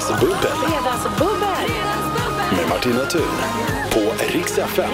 Fredagsbubbel 0.00 0.50
Fredagsbubbel. 0.66 1.70
med 2.56 2.68
Martina 2.68 3.04
Thun 3.04 3.22
på 3.90 4.00
Rix 4.32 4.58
FM. 4.58 4.90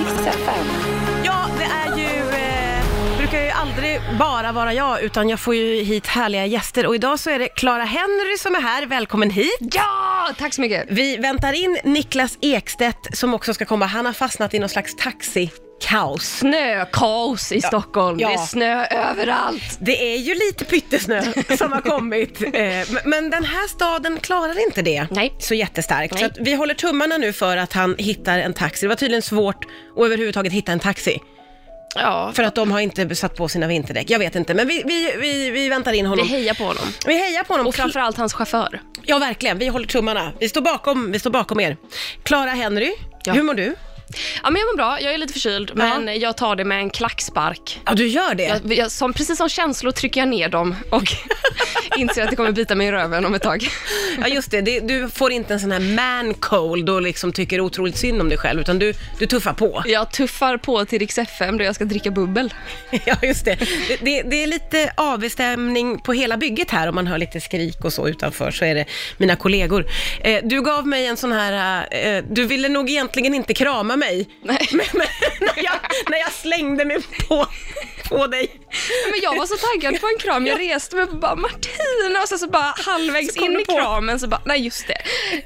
Ja, 1.25 1.47
det 1.59 1.65
är 1.65 1.99
ju... 1.99 2.31
Eh, 2.31 3.19
brukar 3.19 3.41
ju 3.41 3.51
aldrig 3.51 4.01
bara 4.19 4.53
vara 4.53 4.75
jag, 4.75 5.03
utan 5.03 5.29
jag 5.29 5.41
får 5.41 5.55
ju 5.55 5.83
hit 5.83 6.07
härliga 6.07 6.47
gäster. 6.47 6.87
Och 6.87 6.95
idag 6.95 7.19
så 7.19 7.31
är 7.31 7.39
det 7.39 7.49
Clara 7.49 7.85
Henry 7.85 8.39
som 8.39 8.55
är 8.55 8.61
här. 8.61 8.87
Välkommen 8.87 9.31
hit. 9.31 9.59
Ja, 9.61 10.29
tack 10.39 10.55
så 10.55 10.61
mycket. 10.61 10.87
Vi 10.91 11.17
väntar 11.17 11.53
in 11.53 11.79
Niklas 11.85 12.39
Ekstedt 12.41 13.19
som 13.19 13.35
också 13.35 13.55
ska 13.55 13.65
komma. 13.65 13.87
Han 13.87 14.07
har 14.07 14.13
fastnat 14.13 14.55
i 14.55 14.59
någon 14.59 14.69
slags 14.69 14.97
taxikaos. 15.81 16.39
Snökaos 16.39 17.53
i 17.53 17.61
Stockholm. 17.61 18.21
ja. 18.21 18.29
Det 18.29 18.35
är 18.35 18.39
snö 18.47 18.87
överallt. 18.87 19.79
Det 19.81 20.15
är 20.15 20.19
ju 20.19 20.35
lite 20.35 20.65
pyttesnö 20.65 21.23
som 21.59 21.73
har 21.73 21.81
kommit, 21.91 22.43
eh, 22.43 23.01
men- 23.05 23.31
den 23.31 23.45
här 23.45 23.69
staden 23.69 24.19
klarar 24.21 24.63
inte 24.67 24.83
det 24.83 25.07
Nej. 25.11 25.33
så 25.39 25.55
jättestarkt. 25.55 26.13
Nej. 26.15 26.21
Så 26.21 26.27
att 26.27 26.39
vi 26.39 26.55
håller 26.55 26.75
tummarna 26.75 27.19
nu 27.19 27.33
för 27.33 27.57
att 27.57 27.73
han 27.73 27.95
hittar 27.99 28.39
en 28.39 28.53
taxi. 28.55 28.87
Det 28.87 28.89
var 28.89 28.97
tydligen 28.97 29.23
svårt 29.23 29.65
att 29.97 30.03
överhuvudtaget 30.05 30.53
hitta 30.53 30.73
en 30.73 30.81
taxi, 30.81 31.21
Ja, 31.99 32.33
för 32.35 32.43
att 32.43 32.55
de 32.55 32.71
har 32.73 32.81
inte 32.81 33.15
satt 33.15 33.37
på 33.37 33.49
sina 33.49 33.67
vinterdäck. 33.67 34.11
Jag 34.11 34.19
vet 34.19 34.35
inte, 34.35 34.55
men 34.55 34.69
vi, 34.69 34.83
vi, 34.87 35.13
vi, 35.21 35.51
vi 35.51 35.69
väntar 35.69 35.93
in 35.93 36.05
vi 36.05 36.09
honom. 36.09 36.29
hejar 36.29 36.55
på 36.55 36.65
honom. 36.65 36.85
Vi 37.07 37.15
hejar 37.19 37.43
på 37.45 37.53
honom. 37.53 37.67
Och 37.67 37.75
framförallt 37.75 38.17
hans 38.17 38.35
chaufför. 38.35 38.81
Ja, 39.03 39.19
verkligen. 39.19 39.59
Vi 39.59 39.67
håller 39.69 39.87
tummarna. 39.87 40.33
Vi 40.41 40.49
står 40.49 40.61
bakom, 40.61 41.13
vi 41.13 41.19
står 41.19 41.31
bakom 41.31 41.61
er. 41.61 41.77
Clara 42.23 42.51
Henry, 42.51 42.93
Ja. 43.25 43.33
hur 43.33 43.43
mår 43.43 43.55
du? 43.55 43.75
Ja, 44.43 44.51
men 44.51 44.61
jag 44.61 44.67
mår 44.67 44.77
bra. 44.77 45.01
Jag 45.01 45.15
är 45.15 45.19
lite 45.19 45.33
förkyld, 45.33 45.71
men 45.75 46.21
jag 46.21 46.37
tar 46.37 46.57
det 46.57 46.65
med 46.65 46.79
en 46.79 46.91
klackspark. 46.91 47.81
Ja, 47.87 47.95
du 47.95 48.07
gör 48.07 48.35
det. 48.35 48.43
Jag, 48.43 48.75
jag, 48.75 48.91
som, 48.91 49.13
precis 49.13 49.39
som 49.39 49.49
känslor 49.49 49.91
trycker 49.91 50.21
jag 50.21 50.29
ner 50.29 50.49
dem 50.49 50.77
och 50.91 51.13
inser 51.97 52.23
att 52.23 52.31
det 52.31 52.37
kommer 52.37 52.53
bita 52.53 52.75
mig 52.75 52.87
i 52.87 52.93
röven 52.93 53.25
om 53.25 53.35
ett 53.35 53.43
tag. 53.43 53.69
Ja, 54.21 54.29
just 54.29 54.51
det. 54.51 54.61
det. 54.61 54.81
Du 54.81 55.09
får 55.09 55.33
inte 55.33 55.55
en 55.55 55.61
sån 55.61 55.73
här 55.73 55.81
man 55.81 56.35
cold 56.35 56.91
och 56.91 57.03
liksom 57.03 57.33
tycker 57.33 57.61
otroligt 57.61 57.97
synd 57.97 58.21
om 58.21 58.29
dig 58.29 58.39
själv, 58.39 58.61
utan 58.61 58.79
du, 58.79 58.93
du 59.19 59.27
tuffar 59.27 59.53
på. 59.53 59.83
Jag 59.87 60.11
tuffar 60.11 60.57
på 60.57 60.85
till 60.85 60.99
Rix 60.99 61.19
FM 61.19 61.59
där 61.59 61.65
jag 61.65 61.75
ska 61.75 61.85
dricka 61.85 62.11
bubbel. 62.11 62.55
Ja, 63.05 63.17
just 63.23 63.45
det. 63.45 63.57
Det, 63.89 63.97
det. 64.01 64.23
det 64.23 64.43
är 64.43 64.47
lite 64.47 64.93
avstämning 64.97 65.99
på 65.99 66.13
hela 66.13 66.37
bygget 66.37 66.71
här, 66.71 66.89
om 66.89 66.95
man 66.95 67.07
hör 67.07 67.19
lite 67.19 67.41
skrik 67.41 67.85
och 67.85 67.93
så 67.93 68.09
utanför, 68.09 68.51
så 68.51 68.65
är 68.65 68.75
det 68.75 68.85
mina 69.17 69.37
kollegor. 69.37 69.87
Eh, 70.21 70.41
du 70.45 70.63
gav 70.63 70.87
mig 70.87 71.07
en 71.07 71.17
sån 71.17 71.33
här, 71.33 71.87
eh, 71.91 72.25
du 72.31 72.45
ville 72.45 72.69
nog 72.69 72.91
egentligen 72.91 73.35
inte 73.35 73.55
krama 73.55 73.96
mig, 73.97 74.29
Nej. 74.43 74.69
men, 74.73 74.87
men 74.93 75.07
när, 75.41 75.65
jag, 75.65 75.75
när 76.09 76.19
jag 76.19 76.33
slängde 76.33 76.85
mig 76.85 77.03
på, 77.29 77.47
på 78.09 78.27
dig. 78.27 78.51
Men 79.11 79.21
jag 79.23 79.37
var 79.37 79.47
så 79.47 79.57
taggad 79.57 80.01
på 80.01 80.07
en 80.07 80.19
kram, 80.19 80.47
jag 80.47 80.61
reste 80.61 80.97
mig 80.97 81.05
upp 81.05 81.11
och 81.13 81.19
bara 81.19 81.35
Martina 81.37 82.21
och 82.23 82.29
sen 82.29 82.39
så 82.39 82.49
bara 82.49 82.75
halvvägs 82.87 83.35
Så 83.35 83.45
in 83.45 83.61
i 83.61 83.65
kramen 83.65 84.21
så 84.21 84.29
bara, 84.29 84.41
nej 84.45 84.61
just 84.65 84.87
det. 84.87 84.97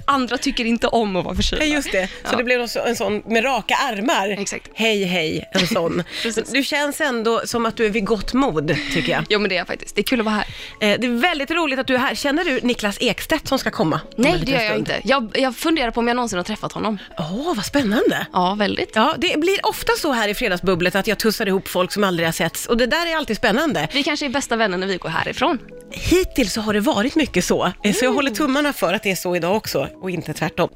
Andra 0.05 0.39
tycker 0.39 0.65
inte 0.65 0.87
om 0.87 1.17
att 1.17 1.25
vara 1.25 1.35
förkylda. 1.35 1.65
Ja, 1.65 1.75
just 1.75 1.93
det. 1.93 2.07
Så 2.25 2.29
Ja. 2.33 2.37
det 2.37 2.45
blev 2.45 2.61
en 2.61 2.69
så- 2.69 2.85
en 2.85 2.97
sån 2.97 3.23
med 3.27 3.45
raka 3.45 3.75
armar. 3.75 4.29
Exakt. 4.29 4.69
Hej, 4.75 5.05
hej, 5.05 5.49
en 5.53 5.67
sån. 5.67 6.03
Du 6.53 6.63
känns 6.65 7.01
ändå 7.01 7.43
som 7.45 7.67
att 7.67 7.77
du 7.77 7.87
är 7.87 7.91
vid 7.91 8.05
gott 8.05 8.33
mod, 8.33 8.77
tycker 8.93 9.13
jag. 9.13 9.25
Jo 9.29 9.39
men 9.39 9.49
det 9.49 9.55
är 9.55 9.59
jag 9.59 9.67
faktiskt, 9.67 9.95
det 9.95 10.01
är 10.01 10.05
kul 10.05 10.21
att 10.21 10.27
vara 10.27 10.35
här. 10.35 10.47
Eh, 10.95 11.01
Det 11.01 11.07
är 11.07 11.21
väldigt 11.21 11.51
roligt 11.51 11.79
att 11.79 11.87
du 11.87 11.95
är 11.95 11.99
här. 11.99 12.15
Känner 12.15 12.45
du 12.45 12.61
Niklas 12.63 12.97
Ekstedt 13.01 13.49
som 13.49 13.59
ska 13.59 13.71
komma? 13.71 14.01
Nej, 14.17 14.43
det 14.47 14.53
gör 14.53 14.61
jag 14.61 14.77
inte. 14.79 15.01
Jag, 15.05 15.31
jag 15.39 15.57
funderar 15.57 15.91
på 15.91 16.01
om 16.01 16.09
jag 16.09 16.15
någonsin 16.15 16.37
har 16.37 16.45
träffat 16.45 16.73
honom. 16.73 16.99
Åh, 17.19 17.53
vad 17.57 17.65
spännande. 17.65 18.27
Ja, 18.33 18.55
väldigt. 18.59 18.91
Ja, 18.95 19.15
det 19.19 19.41
blir 19.41 19.67
ofta 19.67 19.93
så 19.99 20.13
här 20.13 20.29
i 20.29 20.35
Fredagsbubblet 20.35 20.95
att 20.95 21.07
jag 21.07 21.19
tussar 21.19 21.47
ihop 21.47 21.69
folk 21.69 21.93
som 21.93 22.05
aldrig 22.05 22.27
har 22.29 22.33
setts 22.33 22.67
och 22.67 22.77
det 22.77 22.87
där 22.87 23.07
är 23.07 23.17
alltid 23.17 23.30
spännande. 23.35 23.89
Vi 23.93 24.03
kanske 24.03 24.27
är 24.27 24.31
bästa 24.31 24.57
vänner 24.57 24.79
när 24.79 24.87
vi 24.87 24.97
går 24.97 25.09
härifrån. 25.09 25.59
Hittills 25.93 26.53
så 26.53 26.61
har 26.61 26.73
det 26.73 26.81
varit 26.81 27.17
mycket 27.17 27.45
så, 27.45 27.73
Eh, 27.85 27.93
så 27.93 28.05
jag 28.05 28.13
håller 28.13 28.31
tummarna 28.31 28.73
för 28.73 28.95
att 28.95 29.03
det 29.03 29.11
är 29.11 29.17
så 29.17 29.37
idag 29.37 29.57
också 29.57 29.89
och 30.03 30.11
inte 30.11 30.33
tvärtom. 30.33 30.71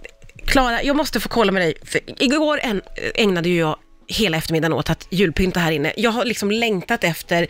Klara, 0.47 0.83
jag 0.83 0.97
måste 0.97 1.21
få 1.21 1.29
kolla 1.29 1.53
med 1.53 1.63
dig, 1.63 1.75
för 1.85 2.01
igår 2.23 2.61
en, 2.63 2.83
ägnade 3.15 3.49
ju 3.49 3.59
jag 3.59 3.77
hela 4.09 4.37
eftermiddagen 4.37 4.73
åt 4.73 4.91
att 4.91 5.07
julpynta 5.11 5.61
här 5.61 5.73
inne. 5.73 5.93
Jag 5.97 6.11
har 6.11 6.25
liksom 6.25 6.51
längtat 6.51 7.05
efter 7.05 7.47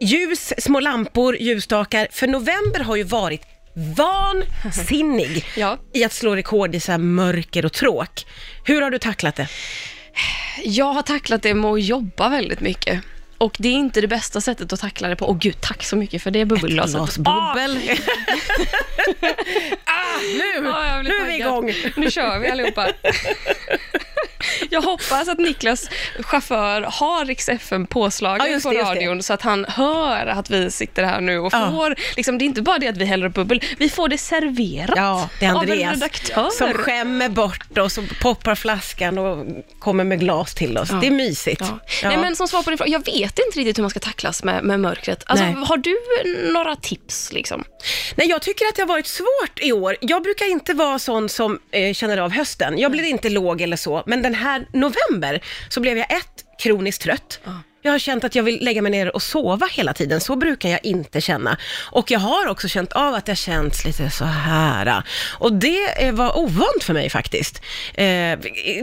ljus, 0.00 0.52
små 0.58 0.80
lampor, 0.80 1.36
ljusstakar, 1.36 2.08
för 2.10 2.26
november 2.26 2.80
har 2.80 2.96
ju 2.96 3.02
varit 3.02 3.42
vansinnig 3.96 5.44
Ja. 5.56 5.78
i 5.94 6.04
att 6.04 6.12
slå 6.12 6.36
rekord 6.36 6.74
i 6.74 6.80
så 6.80 6.98
mörker 6.98 7.64
och 7.64 7.72
tråk. 7.72 8.26
Hur 8.64 8.82
har 8.82 8.90
du 8.90 8.98
tacklat 8.98 9.36
det? 9.36 9.48
Jag 10.64 10.92
har 10.92 11.02
tacklat 11.02 11.42
det 11.42 11.54
med 11.54 11.70
att 11.70 11.82
jobba 11.82 12.28
väldigt 12.28 12.60
mycket. 12.60 13.00
Och 13.38 13.56
det 13.58 13.68
är 13.68 13.72
inte 13.72 14.00
det 14.00 14.08
bästa 14.08 14.40
sättet 14.40 14.72
att 14.72 14.80
tackla 14.80 15.08
det 15.08 15.16
på. 15.16 15.30
Åh 15.30 15.38
gud, 15.38 15.60
tack 15.60 15.84
så 15.84 15.96
mycket 15.96 16.22
för 16.22 16.30
det 16.30 16.44
bubbelglaset. 16.44 16.94
Glas 16.94 17.18
bubbel. 17.18 17.76
ah, 19.84 20.18
nu, 20.38 20.68
Ja, 20.68 20.86
jag 20.86 21.00
blir 21.00 21.12
nu 21.12 21.16
är 21.16 21.26
vi 21.26 21.34
igång. 21.34 21.72
Nu 21.96 22.10
kör 22.10 22.38
vi 22.38 22.48
allihopa. 22.50 22.86
Jag 24.70 24.82
hoppas 24.82 25.28
att 25.28 25.38
Niklas 25.38 25.90
chaufför 26.20 26.82
har 26.82 27.24
Rix 27.24 27.48
FM 27.48 27.86
påslagen 27.86 28.52
Ja, 28.52 28.60
på 28.62 28.72
det, 28.72 28.82
radion 28.82 29.22
så 29.22 29.32
att 29.32 29.42
han 29.42 29.64
hör 29.64 30.26
att 30.26 30.50
vi 30.50 30.70
sitter 30.70 31.04
här 31.04 31.20
nu 31.20 31.38
och 31.38 31.52
Ja. 31.54 31.70
får, 31.70 31.96
liksom, 32.16 32.38
det 32.38 32.44
är 32.44 32.46
inte 32.46 32.62
bara 32.62 32.78
det 32.78 32.88
att 32.88 32.96
vi 32.96 33.04
häller 33.04 33.26
upp 33.26 33.34
bubbel, 33.34 33.62
vi 33.78 33.88
får 33.88 34.08
det 34.08 34.18
serverat 34.18 34.96
Ja, 34.96 35.28
det 35.40 35.46
är 35.46 35.52
av 35.54 35.62
en 35.62 35.68
redaktör. 35.68 36.50
som 36.50 36.72
skämmer 36.72 37.28
bort 37.28 37.78
oss 37.78 37.98
och 37.98 38.04
poppar 38.22 38.54
flaskan 38.54 39.18
och 39.18 39.46
kommer 39.78 40.04
med 40.04 40.20
glas 40.20 40.54
till 40.54 40.78
oss. 40.78 40.88
Ja. 40.90 40.96
Det 40.96 41.06
är 41.06 41.10
mysigt. 41.10 41.62
Nej, 42.02 42.16
men 42.16 42.36
som 42.36 42.48
svar 42.48 42.62
på 42.62 42.70
din 42.70 42.78
fråga, 42.78 42.90
jag 42.90 43.04
vet 43.04 43.38
inte 43.46 43.58
riktigt 43.58 43.78
hur 43.78 43.82
man 43.82 43.90
ska 43.90 44.00
tacklas 44.00 44.44
med, 44.44 44.64
med 44.64 44.80
mörkret. 44.80 45.22
Alltså, 45.26 45.44
har 45.44 45.76
du 45.76 45.96
några 46.52 46.76
tips? 46.76 47.32
Liksom? 47.32 47.64
Nej, 48.14 48.28
jag 48.28 48.42
tycker 48.42 48.64
att 48.66 48.74
det 48.76 48.82
har 48.82 48.88
varit 48.88 49.06
svårt 49.06 49.58
i 49.60 49.72
år. 49.72 49.96
Jag 50.00 50.22
brukar 50.22 50.50
inte 50.50 50.74
vara 50.74 50.98
sån 50.98 51.28
som 51.28 51.58
eh, 51.70 51.92
känner 51.94 52.18
av 52.18 52.30
hösten. 52.32 52.78
Jag 52.78 52.90
blir 52.92 53.04
inte 53.04 53.28
låg 53.28 53.60
eller 53.60 53.76
så, 53.76 54.02
men 54.06 54.22
den 54.22 54.34
här 54.36 54.66
november 54.72 55.40
så 55.68 55.80
blev 55.80 55.98
jag 55.98 56.12
ett, 56.12 56.44
kroniskt 56.58 57.02
trött. 57.02 57.40
Jag 57.86 57.92
har 57.92 57.98
känt 57.98 58.24
att 58.24 58.34
jag 58.34 58.42
vill 58.42 58.64
lägga 58.64 58.82
mig 58.82 58.90
ner 58.90 59.14
och 59.14 59.22
sova 59.22 59.66
hela 59.66 59.92
tiden. 59.92 60.20
Så 60.20 60.36
brukar 60.36 60.68
jag 60.68 60.80
inte 60.82 61.20
känna. 61.20 61.56
Och 61.90 62.10
jag 62.10 62.20
har 62.20 62.46
också 62.46 62.68
känt 62.68 62.92
av 62.92 63.14
att 63.14 63.26
det 63.26 63.36
känns 63.36 63.84
lite 63.84 64.10
så 64.10 64.24
här. 64.24 65.02
Och 65.38 65.52
det 65.52 66.10
var 66.12 66.38
ovant 66.38 66.82
för 66.82 66.94
mig 66.94 67.10
faktiskt. 67.10 67.62
Eh, 67.94 68.38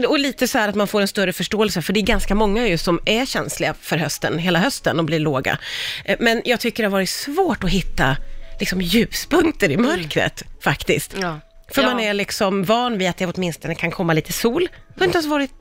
och 0.06 0.18
lite 0.18 0.48
så 0.48 0.58
här 0.58 0.68
att 0.68 0.74
man 0.74 0.88
får 0.88 1.00
en 1.00 1.08
större 1.08 1.32
förståelse, 1.32 1.82
för 1.82 1.92
det 1.92 2.00
är 2.00 2.02
ganska 2.02 2.34
många 2.34 2.66
ju 2.68 2.78
som 2.78 3.00
är 3.04 3.26
känsliga 3.26 3.74
för 3.80 3.96
hösten, 3.96 4.38
hela 4.38 4.58
hösten 4.58 4.98
och 4.98 5.04
blir 5.04 5.20
låga. 5.20 5.58
Eh, 6.04 6.16
men 6.20 6.42
jag 6.44 6.60
tycker 6.60 6.82
det 6.82 6.86
har 6.86 6.92
varit 6.92 7.10
svårt 7.10 7.64
att 7.64 7.70
hitta 7.70 8.16
liksom 8.60 8.80
ljuspunkter 8.80 9.70
i 9.70 9.76
mörkret 9.76 10.42
faktiskt. 10.60 11.14
Ja. 11.20 11.40
För 11.72 11.82
Ja. 11.82 11.88
man 11.88 12.00
är 12.00 12.14
liksom 12.14 12.64
van 12.64 12.98
vid 12.98 13.08
att 13.08 13.16
det 13.16 13.26
åtminstone 13.26 13.74
kan 13.74 13.90
komma 13.90 14.12
lite 14.12 14.32
sol. 14.32 14.68
Det 14.94 15.00
har 15.00 15.06
inte 15.06 15.18
ens 15.18 15.26
varit 15.26 15.54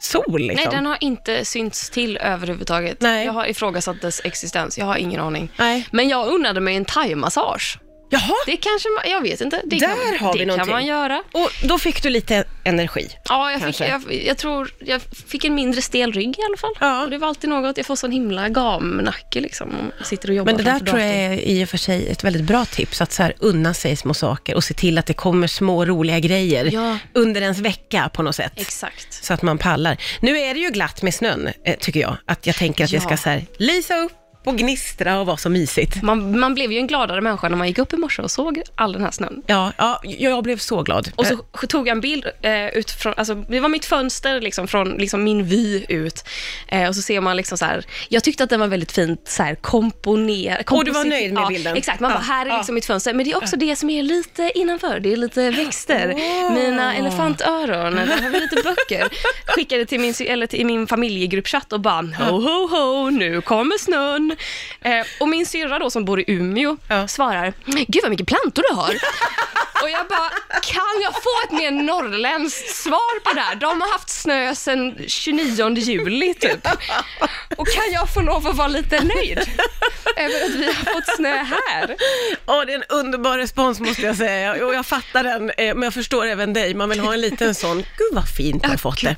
sol 0.00 0.40
liksom. 0.40 0.64
Nej, 0.70 0.76
den 0.76 0.86
har 0.86 0.98
inte 1.00 1.44
synts 1.44 1.90
till 1.90 2.16
överhuvudtaget. 2.16 3.00
Nej. 3.00 3.26
Jag 3.26 3.32
har 3.32 3.46
ifrågasatt 3.46 4.00
dess 4.02 4.20
existens. 4.24 4.78
Jag 4.78 4.86
har 4.86 4.96
ingen 4.96 5.20
aning. 5.20 5.52
Nej. 5.58 5.88
Men 5.92 6.08
jag 6.08 6.28
unnade 6.28 6.60
mig 6.60 6.76
en 6.76 6.84
thaimassage. 6.84 7.78
Jaha, 8.12 8.34
Det 8.46 8.56
kanske 8.56 8.88
man, 8.88 9.10
jag 9.12 9.22
vet 9.22 9.40
inte. 9.40 9.60
Det 9.64 9.76
Där 9.78 9.86
kan, 9.86 10.26
har 10.26 10.32
vi 10.32 10.38
det 10.38 10.46
någonting. 10.46 10.66
kan 10.66 10.74
man 10.74 10.86
göra. 10.86 11.22
och 11.32 11.50
då 11.62 11.78
fick 11.78 12.02
du 12.02 12.10
lite 12.10 12.44
energi. 12.64 13.08
Ja, 13.24 13.52
jag, 13.52 13.62
fick, 13.62 13.80
jag, 13.80 14.02
jag 14.26 14.38
tror 14.38 14.70
jag 14.78 15.00
fick 15.26 15.44
en 15.44 15.54
mindre 15.54 15.82
stel 15.82 16.12
rygg 16.12 16.38
i 16.38 16.42
alla 16.48 16.56
fall. 16.56 16.70
Ja. 16.80 17.04
Och 17.04 17.10
det 17.10 17.18
var 17.18 17.28
alltid 17.28 17.50
något. 17.50 17.76
Jag 17.76 17.86
får 17.86 17.96
sån 17.96 18.10
himla 18.12 18.48
gamnacke 18.48 19.40
liksom. 19.40 19.68
om 19.80 19.92
jag 19.98 20.06
Sitter 20.06 20.28
och 20.28 20.34
jobbar 20.34 20.52
Men 20.52 20.64
det 20.64 20.70
där 20.70 20.78
tror 20.80 20.98
jag 21.00 21.08
är 21.10 21.32
i 21.32 21.64
och 21.64 21.68
för 21.68 21.78
sig 21.78 22.08
ett 22.08 22.24
väldigt 22.24 22.42
bra 22.44 22.64
tips, 22.64 23.00
att 23.00 23.12
så 23.12 23.22
här 23.22 23.34
unna 23.38 23.74
sig 23.74 23.96
små 23.96 24.14
saker 24.14 24.54
och 24.54 24.64
se 24.64 24.74
till 24.74 24.98
att 24.98 25.06
det 25.06 25.14
kommer 25.14 25.46
små 25.46 25.84
roliga 25.84 26.18
grejer 26.18 26.64
Ja. 26.72 26.98
under 27.14 27.40
ens 27.42 27.58
vecka 27.58 28.10
på 28.14 28.22
något 28.22 28.36
sätt. 28.36 28.52
Exakt. 28.56 29.24
Så 29.24 29.34
att 29.34 29.42
man 29.42 29.58
pallar. 29.58 29.96
Nu 30.20 30.38
är 30.38 30.54
det 30.54 30.60
ju 30.60 30.70
glatt 30.70 31.02
med 31.02 31.14
snön, 31.14 31.48
eh, 31.64 31.76
tycker 31.78 32.00
jag. 32.00 32.16
Att 32.26 32.46
jag 32.46 32.56
tänker 32.56 32.84
att 32.84 32.92
Ja. 32.92 33.00
ska 33.00 33.16
så 33.16 33.28
här 33.30 33.44
lysa 33.58 33.96
upp 33.98 34.12
och 34.44 34.58
gnistra 34.58 35.20
och 35.20 35.26
vara 35.26 35.36
så 35.36 35.50
mysigt. 35.50 36.02
Man, 36.02 36.40
man 36.40 36.54
blev 36.54 36.72
ju 36.72 36.78
en 36.78 36.86
gladare 36.86 37.20
människa 37.20 37.48
när 37.48 37.56
man 37.56 37.68
gick 37.68 37.78
upp 37.78 37.92
i 37.92 37.96
morse 37.96 38.22
och 38.22 38.30
såg 38.30 38.62
all 38.74 38.92
den 38.92 39.02
här 39.02 39.10
snön. 39.10 39.42
Ja, 39.46 39.72
ja 39.78 40.00
jag 40.04 40.44
blev 40.44 40.58
så 40.58 40.82
glad. 40.82 41.12
Och 41.16 41.26
så 41.26 41.36
tog 41.68 41.88
jag 41.88 41.92
en 41.92 42.00
bild 42.00 42.26
eh, 42.42 42.68
utifrån, 42.68 43.14
alltså 43.16 43.34
det 43.34 43.60
var 43.60 43.68
mitt 43.68 43.84
fönster 43.84 44.40
liksom, 44.40 44.68
från 44.68 44.88
liksom, 44.88 45.24
min 45.24 45.44
vy 45.44 45.84
ut. 45.88 46.24
Eh, 46.68 46.88
och 46.88 46.96
så 46.96 47.02
ser 47.02 47.20
man 47.20 47.36
liksom 47.36 47.58
så 47.58 47.64
här, 47.64 47.84
jag 48.08 48.24
tyckte 48.24 48.44
att 48.44 48.50
den 48.50 48.60
var 48.60 48.66
väldigt 48.66 48.92
fint 48.92 49.28
så 49.28 49.42
här 49.42 49.54
komponerad. 49.54 50.64
Och 50.70 50.84
du 50.84 50.90
var 50.90 51.04
nöjd 51.04 51.32
med 51.32 51.42
ja, 51.42 51.48
bilden? 51.48 51.76
Exakt, 51.76 52.00
man 52.00 52.10
Ja, 52.10 52.16
bara, 52.16 52.24
här 52.24 52.46
är 52.46 52.50
ja. 52.50 52.56
liksom 52.56 52.74
mitt 52.74 52.86
fönster. 52.86 53.14
Men 53.14 53.24
det 53.24 53.32
är 53.32 53.36
också 53.36 53.56
det 53.56 53.76
som 53.76 53.90
är 53.90 54.02
lite 54.02 54.52
innanför, 54.54 55.00
det 55.00 55.12
är 55.12 55.16
lite 55.16 55.50
växter. 55.50 56.14
Åh. 56.16 56.52
Mina 56.52 56.96
elefantöron, 56.96 57.94
där 57.94 58.22
har 58.22 58.30
vi 58.30 58.40
lite 58.40 58.62
böcker. 58.64 59.08
Skickade 59.46 59.86
till 59.86 60.00
min, 60.00 60.14
eller 60.20 60.46
till 60.46 60.66
min 60.66 60.86
familjegruppchatt 60.86 61.72
och 61.72 61.80
bara, 61.80 62.02
ho 62.02 62.40
ho 62.40 62.68
ho, 62.68 63.10
nu 63.10 63.40
kommer 63.40 63.78
snön. 63.78 64.29
Eh, 64.80 65.06
och 65.20 65.28
min 65.28 65.46
syrra 65.46 65.78
då 65.78 65.90
som 65.90 66.04
bor 66.04 66.20
i 66.20 66.24
Umeå 66.26 66.76
Ja. 66.88 67.08
svarar, 67.08 67.52
gud 67.66 68.02
vad 68.02 68.10
mycket 68.10 68.26
plantor 68.26 68.64
du 68.70 68.74
har. 68.74 68.94
Och 69.82 69.90
jag 69.90 70.06
bara, 70.08 70.30
kan 70.62 71.02
jag 71.02 71.12
få 71.14 71.30
ett 71.46 71.50
mer 71.52 71.70
norrländskt 71.70 72.70
svar 72.76 73.20
på 73.20 73.32
det 73.34 73.40
här? 73.40 73.54
De 73.54 73.80
har 73.80 73.92
haft 73.92 74.10
snö 74.10 74.54
sedan 74.54 74.94
29 75.06 75.76
juli 75.78 76.34
typ. 76.34 76.66
Och 77.56 77.66
kan 77.68 77.92
jag 77.92 78.14
få 78.14 78.20
lov 78.20 78.46
att 78.48 78.56
vara 78.56 78.68
lite 78.68 79.04
nöjd 79.04 79.38
över 80.16 80.44
att 80.44 80.50
vi 80.50 80.66
har 80.66 80.72
fått 80.94 81.16
snö 81.16 81.30
här? 81.36 81.96
Åh, 82.46 82.62
det 82.66 82.72
är 82.72 82.76
en 82.76 82.84
underbar 82.88 83.38
respons 83.38 83.80
måste 83.80 84.02
jag 84.02 84.16
säga. 84.16 84.66
Och 84.66 84.74
jag 84.74 84.86
fattar 84.86 85.24
den, 85.24 85.50
eh, 85.50 85.74
men 85.74 85.82
jag 85.82 85.94
förstår 85.94 86.26
även 86.26 86.52
dig. 86.52 86.74
Man 86.74 86.88
vill 86.88 87.00
ha 87.00 87.14
en 87.14 87.20
liten 87.20 87.54
sån, 87.54 87.76
gud 87.76 88.08
vad 88.12 88.28
fint 88.28 88.62
jag 88.62 88.70
har 88.70 88.76
fått 88.76 89.00
det. 89.02 89.16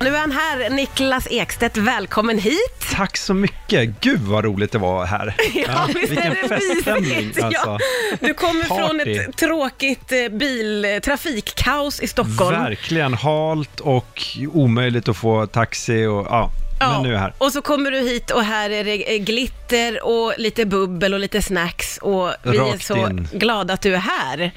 Nu 0.00 0.16
är 0.16 0.20
han 0.20 0.32
här, 0.32 0.70
Niklas 0.70 1.26
Ekstedt. 1.30 1.76
Välkommen 1.76 2.38
hit. 2.38 2.86
Tack 2.92 3.16
så 3.16 3.34
mycket. 3.34 4.00
Gud 4.00 4.20
vad 4.20 4.43
roligt 4.44 4.72
det 4.72 4.78
var 4.78 5.04
här. 5.04 5.34
Ja, 5.54 5.88
visst 5.94 6.10
vilken 6.12 6.32
är 6.32 6.42
det 6.42 6.48
feststämning 6.48 7.26
mysigt? 7.26 7.42
alltså. 7.44 7.66
Ja. 7.66 7.78
Du 8.20 8.34
kommer 8.34 8.64
från 8.64 8.98
Party. 8.98 9.12
ett 9.16 9.36
tråkigt 9.36 10.12
eh, 10.12 10.28
bil, 10.28 11.00
trafikkaos 11.04 12.00
i 12.00 12.06
Stockholm. 12.06 12.62
Verkligen 12.62 13.14
halt 13.14 13.80
och 13.80 14.22
omöjligt 14.52 15.08
att 15.08 15.16
få 15.16 15.46
taxi 15.46 16.06
och 16.06 16.26
ja, 16.30 16.50
men 16.80 17.02
nu 17.02 17.08
är 17.08 17.12
jag 17.12 17.20
här. 17.20 17.32
Och 17.38 17.52
så 17.52 17.62
kommer 17.62 17.90
du 17.90 17.98
hit 17.98 18.30
och 18.30 18.44
här 18.44 18.70
är 18.70 18.84
det 18.84 19.14
eh, 19.16 19.22
glitter 19.22 20.04
och 20.04 20.32
lite 20.38 20.66
bubbel 20.66 21.14
och 21.14 21.20
lite 21.20 21.42
snacks 21.42 21.98
och 21.98 22.30
vi 22.42 22.56
är 22.56 22.62
Rakt 22.62 22.84
så 22.84 22.96
in. 22.96 23.28
glada 23.32 23.74
att 23.74 23.80
du 23.82 23.94
är 23.94 23.98
här. 23.98 24.50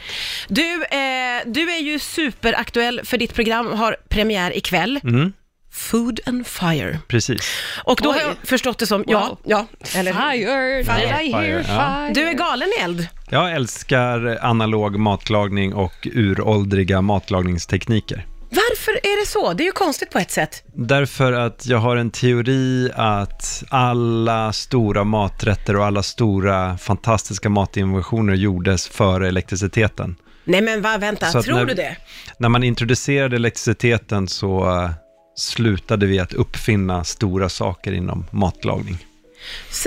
Du, 0.48 0.84
eh, 0.84 1.42
du 1.46 1.72
är 1.72 1.82
ju 1.82 2.00
superaktuell 2.00 3.02
för 3.04 3.18
ditt 3.18 3.34
program 3.34 3.74
har 3.74 3.98
premiär 4.10 4.58
ikväll. 4.58 5.00
Mm. 5.04 5.34
Food 5.78 6.20
and 6.26 6.48
Fire. 6.48 7.00
Precis. 7.08 7.42
Och 7.84 8.00
då 8.04 8.10
Oj. 8.10 8.16
har 8.20 8.22
jag 8.28 8.36
förstått 8.44 8.80
det 8.80 8.88
som, 8.88 9.04
ja, 9.08 9.20
Wow. 9.28 9.38
ja, 9.44 9.66
eller 9.96 10.14
Fire, 10.14 10.84
Fire. 10.84 11.22
I 11.24 11.32
hear 11.32 11.64
Fire? 11.64 12.14
Du 12.14 12.30
är 12.30 12.34
galen 12.34 12.68
i 12.80 12.82
eld. 12.84 13.08
Jag 13.30 13.52
älskar 13.52 14.40
analog 14.42 15.00
matlagning 15.00 15.74
och 15.74 16.08
uråldriga 16.14 17.02
matlagningstekniker. 17.02 18.26
Varför 18.50 18.92
är 18.92 19.22
det 19.22 19.28
så? 19.28 19.54
Det 19.54 19.64
är 19.64 19.66
ju 19.66 19.72
konstigt 19.72 20.10
på 20.12 20.20
ett 20.20 20.32
sätt. 20.32 20.64
Därför 20.76 21.34
att 21.34 21.66
jag 21.66 21.78
har 21.78 21.98
en 21.98 22.12
teori 22.12 22.92
att 22.96 23.64
alla 23.70 24.54
stora 24.54 25.04
maträtter 25.04 25.76
och 25.76 25.86
alla 25.86 26.04
stora 26.04 26.78
fantastiska 26.78 27.50
matinnovationer 27.50 28.34
gjordes 28.34 28.88
före 28.88 29.28
elektriciteten. 29.28 30.16
Nej 30.44 30.62
men 30.62 30.82
va, 30.82 30.98
vänta, 30.98 31.42
tror 31.42 31.56
när- 31.56 31.66
du 31.66 31.74
det? 31.74 31.98
När 32.40 32.50
man 32.50 32.64
introducerade 32.64 33.36
elektriciteten 33.36 34.28
så 34.28 34.70
eh, 34.84 34.90
slutade 35.38 36.06
vi 36.06 36.20
att 36.20 36.34
uppfinna 36.34 37.04
stora 37.04 37.50
saker 37.50 37.92
inom 37.92 38.26
matlagning. 38.32 39.06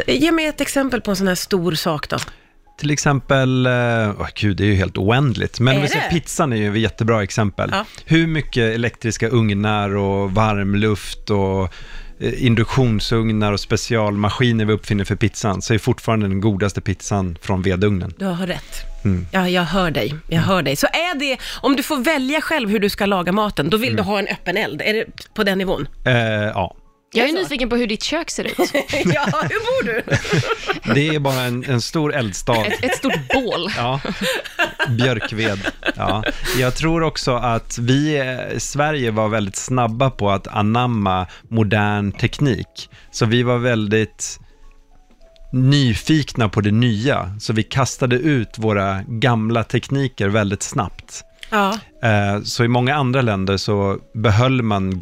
Ge 0.06 0.32
mig 0.32 0.46
ett 0.46 0.60
exempel 0.60 1.00
på 1.00 1.10
en 1.10 1.16
sån 1.16 1.28
här 1.28 1.34
stor 1.34 1.74
sak 1.74 2.08
då. 2.08 2.18
Till 2.80 2.90
exempel, 2.90 3.66
åh 4.18 4.26
gud 4.34 4.56
det 4.56 4.64
är 4.64 4.66
ju 4.68 4.74
helt 4.74 4.98
oändligt, 4.98 5.60
men 5.60 5.76
Är 5.76 5.80
vi 5.82 5.88
säger 5.88 6.10
pizzan 6.10 6.52
är 6.52 6.56
ju 6.56 6.72
ett 6.72 6.78
jättebra 6.80 7.22
exempel. 7.22 7.70
Ja. 7.72 7.84
Hur 8.04 8.26
mycket 8.26 8.74
elektriska 8.74 9.28
ugnar 9.28 9.96
och 9.96 10.30
varmluft 10.32 11.30
och 11.30 11.62
eh, 12.20 12.46
induktionsugnar 12.46 13.52
och 13.52 13.60
specialmaskiner 13.60 14.64
vi 14.64 14.72
uppfinner 14.72 15.04
för 15.04 15.16
pizzan, 15.16 15.62
så 15.62 15.74
är 15.74 15.78
fortfarande 15.78 16.28
den 16.28 16.40
godaste 16.40 16.80
pizzan 16.80 17.38
från 17.42 17.62
vedugnen. 17.62 18.14
Du 18.18 18.24
har 18.26 18.46
rätt. 18.46 18.74
Mm. 19.04 19.26
Ja, 19.32 19.48
jag 19.48 19.62
hör 19.62 19.90
dig. 19.90 20.14
Jag 20.28 20.40
hör 20.40 20.62
dig. 20.62 20.76
Så 20.76 20.86
är 20.86 21.18
det, 21.18 21.36
om 21.60 21.76
du 21.76 21.82
får 21.82 21.96
välja 21.96 22.40
själv 22.40 22.70
hur 22.70 22.78
du 22.78 22.88
ska 22.88 23.06
laga 23.06 23.32
maten, 23.32 23.70
då 23.70 23.76
vill 23.76 23.88
Mm. 23.88 23.96
du 23.96 24.02
ha 24.02 24.18
en 24.18 24.26
öppen 24.28 24.56
eld? 24.56 24.82
Är 24.82 24.94
det 24.94 25.04
på 25.34 25.44
den 25.44 25.58
nivån? 25.58 25.88
Eh, 26.04 26.14
ja, 26.14 26.74
Jag 27.12 27.28
är 27.28 27.32
nyfiken 27.32 27.68
på 27.68 27.76
hur 27.76 27.86
ditt 27.86 28.02
kök 28.02 28.30
ser 28.30 28.44
ut. 28.44 28.58
ja, 29.04 29.26
hur 29.42 29.60
bor 29.60 29.84
du? 29.84 30.02
det 30.94 31.08
är 31.08 31.18
bara 31.18 31.40
en, 31.40 31.64
en 31.64 31.80
stor 31.80 32.14
eldstad. 32.14 32.66
Ett, 32.66 32.84
ett 32.84 32.96
stort 32.96 33.28
bål. 33.34 33.68
Ja, 33.76 34.00
björkved. 34.88 35.58
Ja. 35.96 36.24
Jag 36.58 36.74
tror 36.76 37.02
också 37.02 37.34
att 37.36 37.78
vi 37.78 38.18
eh, 38.18 38.56
i 38.56 38.60
Sverige 38.60 39.10
var 39.10 39.28
väldigt 39.28 39.56
snabba 39.56 40.10
på 40.10 40.30
att 40.30 40.46
anamma 40.48 41.26
modern 41.48 42.12
teknik. 42.12 42.90
Så 43.10 43.26
vi 43.26 43.42
var 43.42 43.58
väldigt 43.58 44.38
nyfikna 45.52 46.48
på 46.48 46.60
det 46.60 46.70
nya, 46.70 47.34
så 47.40 47.52
vi 47.52 47.62
kastade 47.62 48.16
ut 48.16 48.58
våra 48.58 49.02
gamla 49.08 49.64
tekniker 49.64 50.28
väldigt 50.28 50.62
snabbt. 50.62 51.22
Ja, 51.50 51.78
Eh, 52.02 52.42
Så 52.42 52.64
i 52.64 52.68
många 52.68 52.94
andra 52.94 53.22
länder 53.22 53.56
så 53.56 53.98
behöll 54.14 54.62
man 54.62 54.98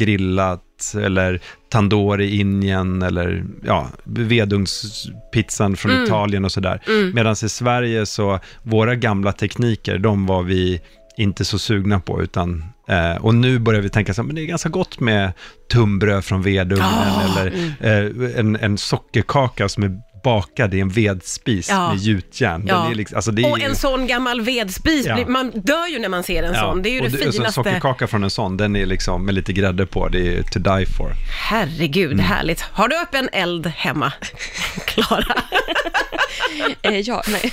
eller 0.95 1.41
tandoori 1.69 2.25
i 2.25 2.41
Indien 2.41 3.03
eller 3.03 3.45
ja, 3.65 3.89
vedugnspizzan 4.05 5.77
från 5.77 6.05
Italien 6.05 6.45
och 6.45 6.53
sådär. 6.53 6.81
Medan 7.15 7.33
i 7.33 7.49
Sverige 7.49 8.07
så, 8.07 8.41
våra 8.63 8.95
gamla 8.95 9.33
tekniker, 9.33 9.99
de 9.99 10.27
var 10.27 10.43
vi 10.43 10.81
inte 11.17 11.45
så 11.45 11.59
sugna 11.59 12.01
på, 12.01 12.23
utan 12.23 12.65
eh, 12.89 13.17
och 13.17 13.35
nu 13.35 13.59
börjar 13.59 13.81
vi 13.81 13.89
tänka 13.89 14.15
så 14.15 14.23
här, 14.23 14.27
men 14.27 14.37
det 14.37 14.43
är 14.43 14.47
ganska 14.47 14.69
gott 14.69 15.01
med 15.01 15.33
tunnbröd 15.73 16.25
från 16.25 16.43
vedugnen 16.43 16.89
Ah, 16.89 17.23
eller 17.25 17.47
eh, 17.81 18.39
en, 18.41 18.57
en 18.57 18.79
sockerkaka 18.79 19.69
som 19.69 19.83
är 19.83 20.01
bakad 20.23 20.75
i 20.75 20.81
en 20.81 20.89
vedspis 20.89 21.69
Ja. 21.71 21.89
med 21.89 21.99
gjutjärn. 21.99 22.67
Den 22.67 22.77
Ja. 22.77 22.91
är 22.91 22.95
liksom, 22.95 23.17
alltså 23.17 23.31
det 23.31 23.43
är 23.43 23.53
och 23.53 23.59
ju- 23.59 23.65
en 23.65 23.77
sån 23.77 24.07
gammal 24.07 24.41
vedspis, 24.41 25.07
Ja. 25.07 25.15
blir- 25.15 25.27
man 25.27 25.51
dör 25.51 25.87
ju 25.93 25.99
när 25.99 26.09
man 26.09 26.23
ser 26.23 26.43
en 26.43 26.55
sån. 26.55 26.83
Det 26.83 26.89
är 26.89 26.91
ju 26.91 27.01
och 27.01 27.11
det 27.11 27.17
och 27.17 27.21
så 27.23 27.27
En 27.27 27.33
finaste. 27.33 27.53
sockerkaka 27.53 28.07
från 28.07 28.25
en 28.25 28.31
sån, 28.31 28.57
den 28.57 28.77
är 28.77 28.87
liksom 28.87 29.27
med 29.27 29.35
lite 29.35 29.53
grädde 29.53 29.87
på, 29.87 30.09
det 30.09 30.39
är 30.39 30.43
to 30.43 30.59
die 30.59 30.87
for. 30.87 31.13
Herregud, 31.51 32.13
Mm. 32.13 32.25
härligt. 32.25 32.61
Har 32.61 32.89
du 32.89 33.01
öppen 33.01 33.29
eld 33.33 33.67
hemma, 33.67 34.13
Klara? 34.87 35.35
Eh, 36.83 37.01
ja, 37.01 37.23
nej. 37.29 37.53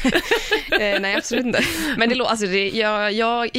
eh, 0.94 1.00
nej, 1.02 1.16
absolut 1.16 1.46
inte. 1.46 1.64
Men 1.98 2.10
det, 2.10 2.26
alltså 2.26 2.46
det, 2.46 2.70
jag, 2.70 3.14
jag, 3.14 3.50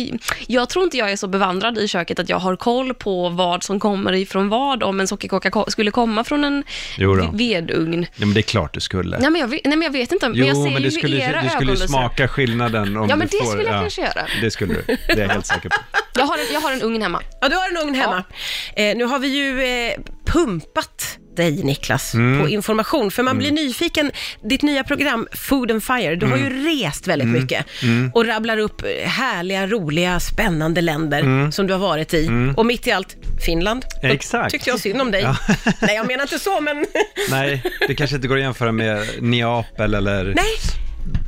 jag 0.47 0.69
tror 0.69 0.85
inte 0.85 0.97
jag 0.97 1.13
är 1.13 1.17
så 1.17 1.29
bevandrad 1.29 1.79
i 1.79 1.89
köket 1.89 2.19
att 2.19 2.29
jag 2.29 2.39
har 2.39 2.57
koll 2.57 2.95
på 2.95 3.29
vad 3.29 3.63
som 3.63 3.81
kommer 3.81 4.13
ifrån 4.13 4.49
vad, 4.49 4.83
om 4.83 5.01
en 5.01 5.09
sockerkaka 5.09 5.65
skulle 5.69 5.91
komma 5.91 6.25
från 6.25 6.45
en 6.45 6.65
vedugn. 7.33 8.07
Ja, 8.17 8.27
men 8.27 8.35
det 8.35 8.41
är 8.41 8.43
klart 8.43 8.75
du 8.75 8.81
skulle. 8.81 9.19
Nej 9.19 9.31
men, 9.31 9.41
jag, 9.41 9.49
vet- 9.49 9.65
nej, 9.65 9.77
men 9.77 9.83
jag 9.83 9.93
vet 9.93 10.13
inte, 10.13 10.29
men 10.29 10.39
jo, 10.39 10.47
jag 10.47 10.57
ser 10.57 10.63
men 10.63 10.73
ju 10.73 10.79
du 10.79 10.91
skulle, 10.91 11.17
era 11.17 11.43
du 11.43 11.49
skulle 11.49 11.77
smaka 11.77 12.29
skillnaden 12.29 12.97
om 12.97 13.09
Ja, 13.09 13.17
men 13.17 13.29
du 13.29 13.39
det 13.39 13.45
får, 13.45 13.51
skulle 13.51 13.65
jag 13.65 13.75
ja, 13.75 13.81
kanske 13.81 14.01
göra. 14.03 14.27
Det 14.41 14.51
skulle 14.51 14.75
du, 14.75 14.83
det 14.87 15.13
är 15.13 15.19
jag 15.19 15.29
helt 15.29 15.47
säker 15.47 15.69
på. 15.69 15.77
Jag 16.15 16.27
har, 16.27 16.39
en, 16.39 16.45
jag 16.53 16.61
har 16.61 16.73
en 16.73 16.83
ugn 16.83 17.03
hemma. 17.03 17.23
Ja, 17.41 17.49
du 17.49 17.57
har 17.57 17.71
en 17.71 17.89
ugn 17.89 17.95
hemma. 17.95 18.25
Eh, 18.77 18.97
nu 18.97 19.05
har 19.05 19.19
vi 19.19 19.29
ju 19.29 19.63
eh, 19.63 19.95
pumpat 20.27 21.19
dig, 21.37 21.63
Niklas, 21.65 22.15
Mm. 22.15 22.41
på 22.43 22.49
information. 22.49 23.11
För 23.11 23.23
man 23.23 23.39
blir 23.39 23.53
nyfiken. 23.53 24.11
Ditt 24.45 24.63
nya 24.63 24.85
program, 24.85 25.29
Food 25.33 25.71
and 25.71 25.85
Fire, 25.85 26.17
du 26.17 26.27
har 26.27 26.37
Mm. 26.37 26.53
ju 26.67 26.79
rest 26.83 27.07
väldigt 27.07 27.29
mycket 27.29 27.67
och 28.15 28.27
rabblar 28.27 28.59
upp 28.59 28.83
härliga, 29.05 29.67
roliga, 29.67 30.21
spännande 30.21 30.81
länder 30.81 31.51
som 31.51 31.67
du 31.67 31.73
har 31.73 31.81
varit 31.81 32.15
i. 32.15 32.31
Och 32.57 32.67
mitt 32.67 32.87
i 32.87 32.93
allt, 32.93 33.17
Finland. 33.47 33.85
Då 33.95 33.99
Mm. 34.07 34.17
Exakt. 34.17 34.51
tyckte 34.53 34.71
jag 34.71 34.81
synd 34.81 35.01
om 35.01 35.11
dig. 35.11 35.23
Ja. 35.23 35.37
Nej, 35.81 35.97
jag 35.97 36.07
menar 36.07 36.23
inte 36.23 36.39
så, 36.39 36.61
men... 36.61 36.87
Nej, 37.31 37.63
det 37.89 37.95
kanske 37.95 38.17
inte 38.17 38.29
går 38.29 38.37
att 38.37 38.43
jämföra 38.43 38.73
med 38.73 39.07
Neapel 39.21 39.95
eller 39.95 40.25
Nej, 40.25 40.45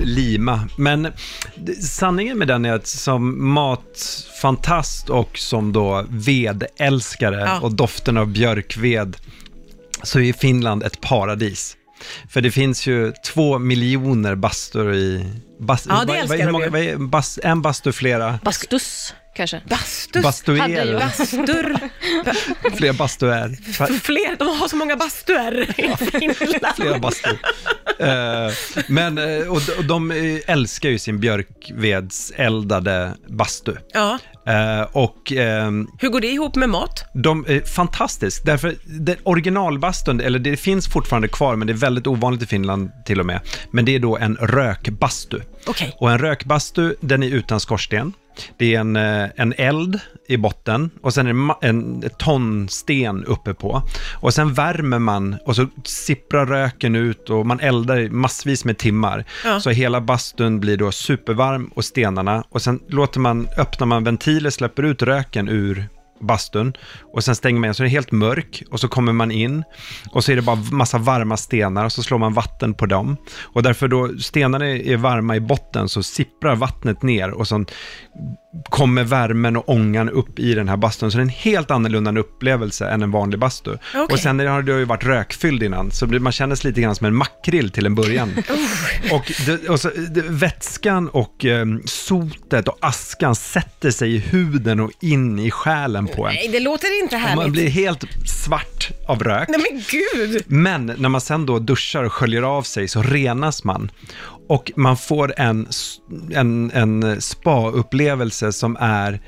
Lima. 0.00 0.68
Men 0.76 1.08
sanningen 1.82 2.38
med 2.38 2.48
den 2.48 2.64
är 2.64 2.72
att 2.72 2.86
som 2.86 3.48
matfantast 3.52 5.10
och 5.10 5.38
som 5.38 5.72
då 5.72 6.04
vedälskare 6.08 7.40
Ja. 7.46 7.60
och 7.60 7.72
doften 7.74 8.16
av 8.16 8.26
björkved 8.26 9.16
så 10.02 10.20
är 10.20 10.32
Finland 10.32 10.82
ett 10.82 11.00
paradis. 11.00 11.76
För 12.30 12.40
det 12.40 12.50
finns 12.50 12.86
ju 12.86 13.12
två 13.26 13.58
miljoner 13.58 14.34
bastur 14.34 14.94
i... 14.94 15.26
Bas, 15.60 15.86
Ja, 15.88 16.04
det 16.04 16.16
älskar 16.16 16.36
vad- 16.36 16.44
hur 16.46 16.52
många- 16.52 16.70
vad 16.70 16.80
är 16.80 16.96
bas, 16.96 17.38
En 17.42 17.62
bastu, 17.62 17.92
flera. 17.92 18.38
Bastus, 18.44 19.14
kanske. 19.38 19.62
bastus. 19.68 20.22
bastuer, 20.22 20.60
hade 20.60 20.84
ju- 20.84 20.94
Bastur. 20.98 21.76
fler 22.76 22.92
bastuer. 22.92 23.56
Fler, 24.00 24.36
de 24.38 24.48
har 24.58 24.68
så 24.68 24.76
många 24.76 24.96
bastuer 24.96 25.80
i 25.80 25.96
Finland. 26.10 26.76
flera 26.76 26.98
bastu. 26.98 27.28
Eh, 27.98 28.50
men, 28.88 29.18
eh, 29.18 29.48
och, 29.48 29.60
de- 29.66 29.72
och 29.78 29.84
de 29.84 30.10
eh, 30.10 30.38
älskar 30.46 30.88
ju 30.88 30.98
sin 30.98 31.20
björkvedseldade 31.20 33.14
bastu. 33.28 33.72
Ja, 33.92 34.18
Eh, 34.48 34.82
och 34.92 35.32
ehm, 35.32 35.86
hur 36.00 36.08
går 36.08 36.20
det 36.20 36.26
ihop 36.26 36.54
med 36.56 36.68
mat? 36.68 37.04
de 37.14 37.44
är 37.48 37.60
fantastiskt, 37.60 38.44
därför 38.46 38.74
det 38.84 39.16
originalbastun, 39.22 40.20
eller 40.20 40.38
det 40.38 40.56
finns 40.56 40.88
fortfarande 40.88 41.28
kvar, 41.28 41.56
men 41.56 41.66
det 41.66 41.72
är 41.72 41.74
väldigt 41.74 42.06
ovanligt 42.06 42.42
i 42.42 42.46
Finland 42.46 42.90
till 43.04 43.20
och 43.20 43.26
med. 43.26 43.40
Men 43.72 43.84
det 43.84 43.94
är 43.94 43.98
då 43.98 44.16
en 44.18 44.36
rökbastu. 44.36 45.40
Okej. 45.66 45.94
Och 45.98 46.10
en 46.10 46.18
rökbastu, 46.18 46.94
den 47.00 47.22
är 47.22 47.26
utan 47.28 47.60
skorsten. 47.60 48.12
Det 48.56 48.74
är 48.74 48.80
en, 48.80 48.96
eh, 48.96 49.28
en 49.36 49.54
eld 49.56 50.00
i 50.28 50.36
botten 50.36 50.90
och 51.02 51.14
sen 51.14 51.26
är 51.26 51.32
det 51.60 51.68
en 51.68 52.04
ton 52.18 52.68
sten 52.68 53.24
uppe 53.24 53.54
på. 53.54 53.82
Och 54.14 54.34
sen 54.34 54.54
värmer 54.54 54.98
man 54.98 55.36
och 55.44 55.56
så 55.56 55.66
sipprar 55.84 56.46
röken 56.46 56.94
ut 56.94 57.30
och 57.30 57.46
man 57.46 57.60
eldar 57.60 58.08
massvis 58.08 58.64
med 58.64 58.78
timmar. 58.78 59.24
Ja. 59.44 59.60
Så 59.60 59.70
hela 59.70 60.00
bastun 60.00 60.60
blir 60.60 60.76
då 60.76 60.92
supervarm 60.92 61.70
och 61.74 61.84
stenarna 61.84 62.44
och 62.48 62.62
sen 62.62 62.80
låter 62.88 63.20
man, 63.20 63.48
öppnar 63.58 63.86
man 63.86 64.04
ventiler, 64.04 64.50
släpper 64.50 64.82
ut 64.82 65.02
röken 65.02 65.48
ur 65.48 65.88
bastun 66.20 66.72
och 67.12 67.24
sen 67.24 67.36
stänger 67.36 67.60
man 67.60 67.64
igen 67.64 67.74
så 67.74 67.82
är 67.82 67.84
det 67.84 67.90
helt 67.90 68.12
mörk 68.12 68.62
och 68.70 68.80
så 68.80 68.88
kommer 68.88 69.12
man 69.12 69.30
in 69.30 69.64
och 70.12 70.24
så 70.24 70.32
är 70.32 70.36
det 70.36 70.42
bara 70.42 70.56
massa 70.56 70.98
varma 70.98 71.36
stenar 71.36 71.84
och 71.84 71.92
så 71.92 72.02
slår 72.02 72.18
man 72.18 72.32
vatten 72.32 72.74
på 72.74 72.86
dem. 72.86 73.16
Och 73.42 73.62
därför 73.62 73.88
då 73.88 74.18
stenarna 74.18 74.66
är 74.66 74.96
varma 74.96 75.36
i 75.36 75.40
botten 75.40 75.88
så 75.88 76.02
sipprar 76.02 76.56
vattnet 76.56 77.02
ner 77.02 77.30
och 77.30 77.48
så 77.48 77.64
kommer 78.68 79.04
värmen 79.04 79.56
och 79.56 79.68
ångan 79.68 80.08
upp 80.08 80.38
i 80.38 80.54
den 80.54 80.68
här 80.68 80.76
bastun. 80.76 81.10
Så 81.10 81.18
det 81.18 81.20
är 81.20 81.24
en 81.24 81.28
helt 81.28 81.70
annorlunda 81.70 82.20
upplevelse 82.20 82.88
än 82.88 83.02
en 83.02 83.10
vanlig 83.10 83.40
bastu. 83.40 83.70
Okej. 83.70 84.06
Och 84.10 84.18
sen 84.18 84.46
har 84.46 84.62
det 84.62 84.72
ju 84.72 84.84
varit 84.84 85.04
rökfylld 85.04 85.62
innan, 85.62 85.90
så 85.90 86.06
man 86.06 86.32
känner 86.32 86.56
sig 86.56 86.70
lite 86.70 86.80
grann 86.80 86.94
som 86.94 87.06
en 87.06 87.14
makrill 87.14 87.70
till 87.70 87.86
en 87.86 87.94
början. 87.94 88.32
och 89.12 89.32
det, 89.46 89.68
och 89.68 89.80
så, 89.80 89.90
det, 90.10 90.22
vätskan 90.22 91.08
och 91.08 91.44
eh, 91.44 91.66
sotet 91.84 92.68
och 92.68 92.78
askan 92.80 93.34
sätter 93.34 93.90
sig 93.90 94.14
i 94.14 94.18
huden 94.18 94.80
och 94.80 94.90
in 95.00 95.38
i 95.38 95.50
själen 95.50 96.06
på 96.06 96.26
en. 96.26 96.34
Nej, 96.34 96.48
det 96.52 96.60
låter 96.60 97.02
inte 97.02 97.16
Och 97.16 97.22
härligt. 97.22 97.36
Man 97.36 97.52
blir 97.52 97.68
helt 97.68 98.04
svart 98.26 98.90
av 99.06 99.22
rök. 99.22 99.48
Nej 99.48 99.60
men 99.70 99.82
gud! 99.90 100.42
Men 100.46 100.86
när 100.86 101.08
man 101.08 101.20
sen 101.20 101.46
då 101.46 101.58
duschar 101.58 102.04
och 102.04 102.12
sköljer 102.12 102.42
av 102.42 102.62
sig 102.62 102.88
så 102.88 103.02
renas 103.02 103.64
man. 103.64 103.90
Och 104.48 104.72
man 104.76 104.96
får 104.96 105.34
en, 105.36 105.68
en, 106.30 106.70
en 106.70 107.20
spa-upplevelse 107.20 108.52
som 108.52 108.76
är 108.80 109.20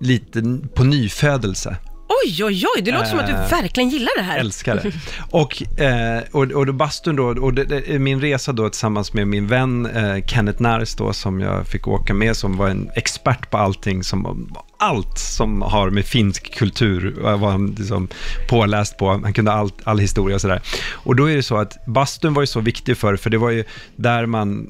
lite 0.00 0.42
på 0.74 0.84
nyfödelse. 0.84 1.76
Oj, 2.24 2.44
oj, 2.44 2.64
oj, 2.76 2.82
det 2.82 2.92
låter 2.92 3.06
som 3.06 3.18
att 3.18 3.26
du 3.26 3.32
Eh, 3.32 3.50
verkligen 3.50 3.88
gillar 3.90 4.16
det 4.16 4.22
här. 4.22 4.38
Älskar 4.38 4.74
det. 4.82 4.92
Och, 5.30 5.80
eh, 5.80 6.22
och, 6.32 6.52
och 6.52 6.66
då 6.66 6.72
bastun 6.72 7.16
då, 7.16 7.24
och 7.24 7.54
det, 7.54 7.64
det, 7.64 7.98
min 7.98 8.20
resa 8.20 8.52
då 8.52 8.68
tillsammans 8.68 9.12
med 9.12 9.28
min 9.28 9.46
vän 9.46 9.86
eh, 9.86 10.24
Kenneth 10.26 10.62
Nars 10.62 10.94
då, 10.94 11.12
som 11.12 11.40
jag 11.40 11.66
fick 11.66 11.88
åka 11.88 12.14
med, 12.14 12.36
som 12.36 12.56
var 12.56 12.68
en 12.68 12.90
expert 12.94 13.50
på 13.50 13.58
allting, 13.58 14.04
som, 14.04 14.48
allt 14.84 15.18
som 15.18 15.62
har 15.62 15.90
med 15.90 16.04
finsk 16.04 16.54
kultur, 16.54 17.26
eh, 17.26 17.38
var 17.38 17.50
han 17.50 17.66
liksom 17.78 18.08
påläst 18.48 18.98
på, 18.98 19.08
han 19.10 19.32
kunde 19.32 19.52
allt, 19.52 19.74
all 19.84 19.98
historia 19.98 20.34
och 20.34 20.40
sådär. 20.40 20.60
Och 20.92 21.16
då 21.16 21.30
är 21.30 21.36
det 21.36 21.42
så 21.42 21.56
att 21.56 21.86
bastun 21.86 22.34
var 22.34 22.42
ju 22.42 22.46
så 22.46 22.60
viktig 22.60 22.96
för, 22.96 23.16
för 23.16 23.30
det 23.30 23.38
var 23.38 23.50
ju 23.50 23.64
där 23.96 24.26
man 24.26 24.66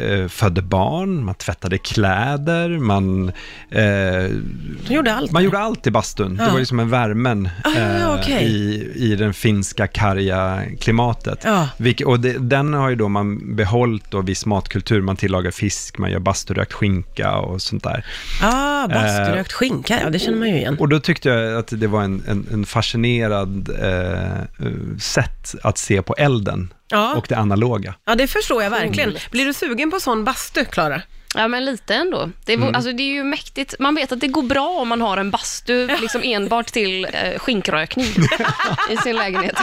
eh, 0.00 0.28
födde 0.28 0.62
barn, 0.62 1.24
man 1.24 1.34
tvättade 1.34 1.78
kläder, 1.78 2.78
man 2.78 3.32
eh, 3.70 4.94
gjorde 4.94 5.14
allt. 5.14 5.32
man 5.32 5.44
gjorde 5.44 5.58
allt 5.58 5.86
i 5.86 5.90
bastun. 5.90 6.36
Det 6.36 6.44
Ja. 6.44 6.50
var 6.52 6.58
ju 6.58 6.66
som 6.66 6.80
en 6.80 6.90
värmen 6.90 7.48
Ah, 7.64 7.70
eh, 7.76 8.14
okej. 8.14 8.44
i, 8.44 8.92
i 8.94 9.16
den 9.16 9.34
finska 9.34 9.86
karga 9.86 10.62
klimatet. 10.80 11.40
Ja. 11.44 11.68
Vilke, 11.76 12.04
och 12.04 12.20
det, 12.20 12.32
den 12.38 12.74
har 12.74 12.88
ju 12.90 12.96
då 12.96 13.08
man 13.08 13.56
behållit 13.56 14.10
då 14.10 14.20
viss 14.20 14.46
matkultur. 14.46 15.00
Man 15.02 15.16
tillagar 15.16 15.50
fisk, 15.50 15.98
man 15.98 16.10
gör 16.10 16.18
basturökt 16.18 16.72
skinka 16.72 17.36
och 17.36 17.62
sånt 17.62 17.82
där. 17.84 18.06
Ah, 18.42 18.88
basturökt 18.88 19.52
skinka, 19.56 20.00
ja 20.02 20.10
det 20.10 20.18
känner 20.18 20.38
man 20.38 20.48
ju 20.48 20.56
igen. 20.56 20.76
Och 20.80 20.88
då 20.88 21.00
tyckte 21.00 21.28
jag 21.28 21.58
att 21.58 21.68
det 21.80 21.86
var 21.86 22.02
en, 22.02 22.22
en, 22.28 22.46
en 22.52 22.66
fascinerad 22.66 23.68
eh, 23.82 24.98
sätt 25.00 25.54
att 25.62 25.78
se 25.78 26.02
på 26.02 26.14
elden 26.14 26.72
Ja. 26.90 27.14
och 27.16 27.26
det 27.28 27.34
analoga. 27.36 27.94
Ja, 28.06 28.14
det 28.14 28.26
förstår 28.26 28.62
jag 28.62 28.70
verkligen. 28.70 29.14
Blir 29.30 29.44
du 29.46 29.54
sugen 29.54 29.90
på 29.90 30.00
sån 30.00 30.24
bastu, 30.24 30.64
Klara? 30.64 31.02
Ja, 31.36 31.48
men 31.48 31.64
lite 31.64 31.94
ändå. 31.94 32.30
Det 32.44 32.52
är, 32.52 32.56
Mm. 32.56 32.74
alltså, 32.74 32.92
det 32.92 33.02
är 33.02 33.12
ju 33.12 33.24
mäktigt. 33.24 33.74
Man 33.78 33.94
vet 33.94 34.12
att 34.12 34.20
det 34.20 34.26
går 34.28 34.42
bra 34.42 34.68
om 34.68 34.88
man 34.88 35.00
har 35.00 35.16
en 35.16 35.30
bastu 35.30 35.86
liksom 35.86 36.20
enbart 36.24 36.66
till 36.66 37.04
eh, 37.12 37.38
skinkrökning 37.38 38.06
i 38.90 38.96
sin 38.96 39.16
lägenhet. 39.16 39.56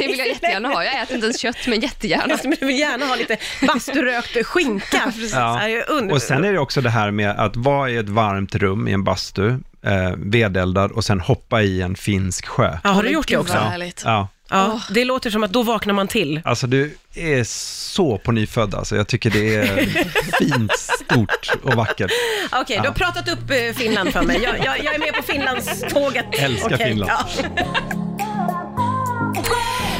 Det 0.00 0.06
vill 0.06 0.18
jag 0.18 0.28
jättegärna 0.28 0.68
ha. 0.68 0.84
Jag 0.84 1.02
äter 1.02 1.14
inte 1.14 1.26
ens 1.26 1.38
kött, 1.40 1.56
men 1.66 1.80
jättegärna. 1.80 2.38
Men 2.44 2.56
du 2.60 2.66
vill 2.66 2.78
gärna 2.78 3.06
ha 3.06 3.16
lite 3.16 3.36
basturökt 3.66 4.46
skinka. 4.46 5.00
Precis. 5.04 5.32
Ja. 5.34 5.68
Ja. 5.68 5.82
Och 6.12 6.22
sen 6.22 6.44
är 6.44 6.52
det 6.52 6.58
också 6.58 6.80
det 6.80 6.90
här 6.90 7.10
med 7.10 7.30
att 7.30 7.56
vara 7.56 7.90
i 7.90 7.96
ett 7.96 8.08
varmt 8.08 8.54
rum 8.54 8.88
i 8.88 8.92
en 8.92 9.04
bastu, 9.04 9.48
eh, 9.82 10.12
vedeldad 10.16 10.92
och 10.92 11.04
sen 11.04 11.20
hoppa 11.20 11.62
i 11.62 11.82
en 11.82 11.94
finsk 11.96 12.46
sjö. 12.46 12.78
ja, 12.84 12.90
har 12.90 13.02
du 13.02 13.10
gjort 13.10 13.28
det 13.28 13.36
också? 13.36 13.54
vad 13.54 13.62
härligt. 13.62 14.02
Ja, 14.50 14.56
Ja, 14.88 14.94
det 14.94 15.04
låter 15.04 15.30
som 15.30 15.44
att 15.44 15.52
då 15.52 15.62
vaknar 15.62 15.94
man 15.94 16.08
till. 16.08 16.40
alltså 16.44 16.66
du 16.66 16.96
är 17.14 17.44
så 17.44 18.18
på 18.18 18.32
nyfödd 18.32 18.74
alltså. 18.74 18.96
Jag 18.96 19.08
tycker 19.08 19.30
det 19.30 19.54
är 19.56 19.76
fint, 20.38 20.72
stort 20.78 21.50
och 21.62 21.74
vackert. 21.74 22.10
Okej, 22.52 22.78
du 22.82 22.88
har 22.88 22.94
pratat 22.94 23.28
upp 23.28 23.50
eh, 23.50 23.76
Finland 23.76 24.12
för 24.12 24.22
mig. 24.22 24.40
Jag, 24.42 24.58
jag, 24.64 24.84
jag 24.84 24.94
är 24.94 24.98
med 24.98 25.14
på 25.14 25.22
Finlandståget. 25.22 26.26
Älskar 26.38 26.74
Okej, 26.74 26.86
Finland. 26.88 27.10
ja. 27.10 27.44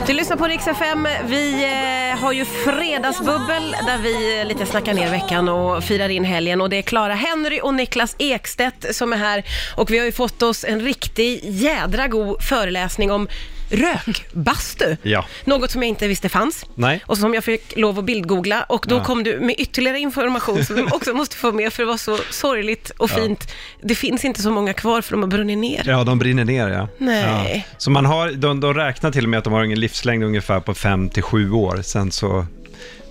Du 0.07 0.15
lyssnar 0.15 0.37
på 0.37 0.45
Rix 0.47 0.67
FM. 0.67 1.09
Vi 1.27 1.65
eh, 1.65 2.19
har 2.21 2.33
ju 2.33 2.45
fredagsbubbel 2.45 3.77
där 3.87 3.99
vi 3.99 4.41
eh, 4.41 4.47
lite 4.47 4.67
snackar 4.67 4.95
ner 4.95 5.11
veckan 5.11 5.49
och 5.49 5.85
firar 5.85 6.09
in 6.09 6.25
helgen. 6.25 6.61
Och 6.61 6.71
det 6.71 6.77
är 6.77 6.83
Clara 6.83 7.15
Henry 7.15 7.61
och 7.63 7.75
Niklas 7.75 8.17
Ekstedt 8.19 8.97
som 8.97 9.13
är 9.13 9.17
här. 9.17 9.45
Och 9.77 9.91
vi 9.91 9.99
har 9.99 10.07
ju 10.07 10.13
fått 10.13 10.43
oss 10.43 10.65
en 10.65 10.81
riktig 10.81 11.41
jädra 11.45 12.07
god 12.09 12.43
föreläsning 12.43 13.11
om 13.11 13.29
rökbastu. 13.71 14.97
Ja. 15.03 15.25
Något 15.45 15.71
som 15.71 15.83
jag 15.83 15.89
inte 15.89 16.09
visste 16.09 16.29
fanns. 16.29 16.67
Nej. 16.75 17.03
Och 17.07 17.19
som 17.19 17.35
jag 17.35 17.45
fick 17.45 17.77
lov 17.77 17.99
att 17.99 18.05
bildgoogla. 18.05 18.63
Och 18.69 18.85
då 18.89 18.97
Ja. 18.97 19.05
kom 19.05 19.23
du 19.25 19.41
med 19.41 19.55
ytterligare 19.59 19.99
information 19.99 20.65
som 20.65 20.77
vi 20.77 20.83
också 20.83 21.13
måste 21.15 21.37
få 21.37 21.53
med 21.53 21.73
för 21.73 21.83
det 21.83 21.87
var 21.89 21.97
så 21.97 22.19
sorgligt 22.31 22.91
och 22.97 23.11
fint. 23.11 23.53
Det 23.83 23.95
finns 23.95 24.25
inte 24.25 24.43
så 24.43 24.51
många 24.51 24.73
kvar 24.73 25.03
för 25.03 25.11
de 25.13 25.23
har 25.23 25.29
brunnit 25.29 25.59
ner. 25.59 25.83
Ja, 25.87 26.05
de 26.05 26.19
brinner 26.19 26.45
ner 26.45 26.69
ja. 26.69 26.89
Nej. 26.99 27.65
Ja. 27.69 27.75
Så 27.79 27.91
man 27.91 28.05
har, 28.07 28.31
de, 28.31 28.61
de 28.61 28.75
räknar 28.75 29.11
till 29.11 29.25
och 29.25 29.31
med 29.31 29.39
att 29.39 29.45
de 29.45 29.53
har 29.53 29.63
en 29.65 29.81
livslängd 29.81 30.25
ungefär 30.25 30.61
på 30.61 30.75
5 30.75 31.11
till 31.11 31.23
7 31.23 31.51
år. 31.53 31.81
Sen 31.83 32.11
så... 32.13 32.47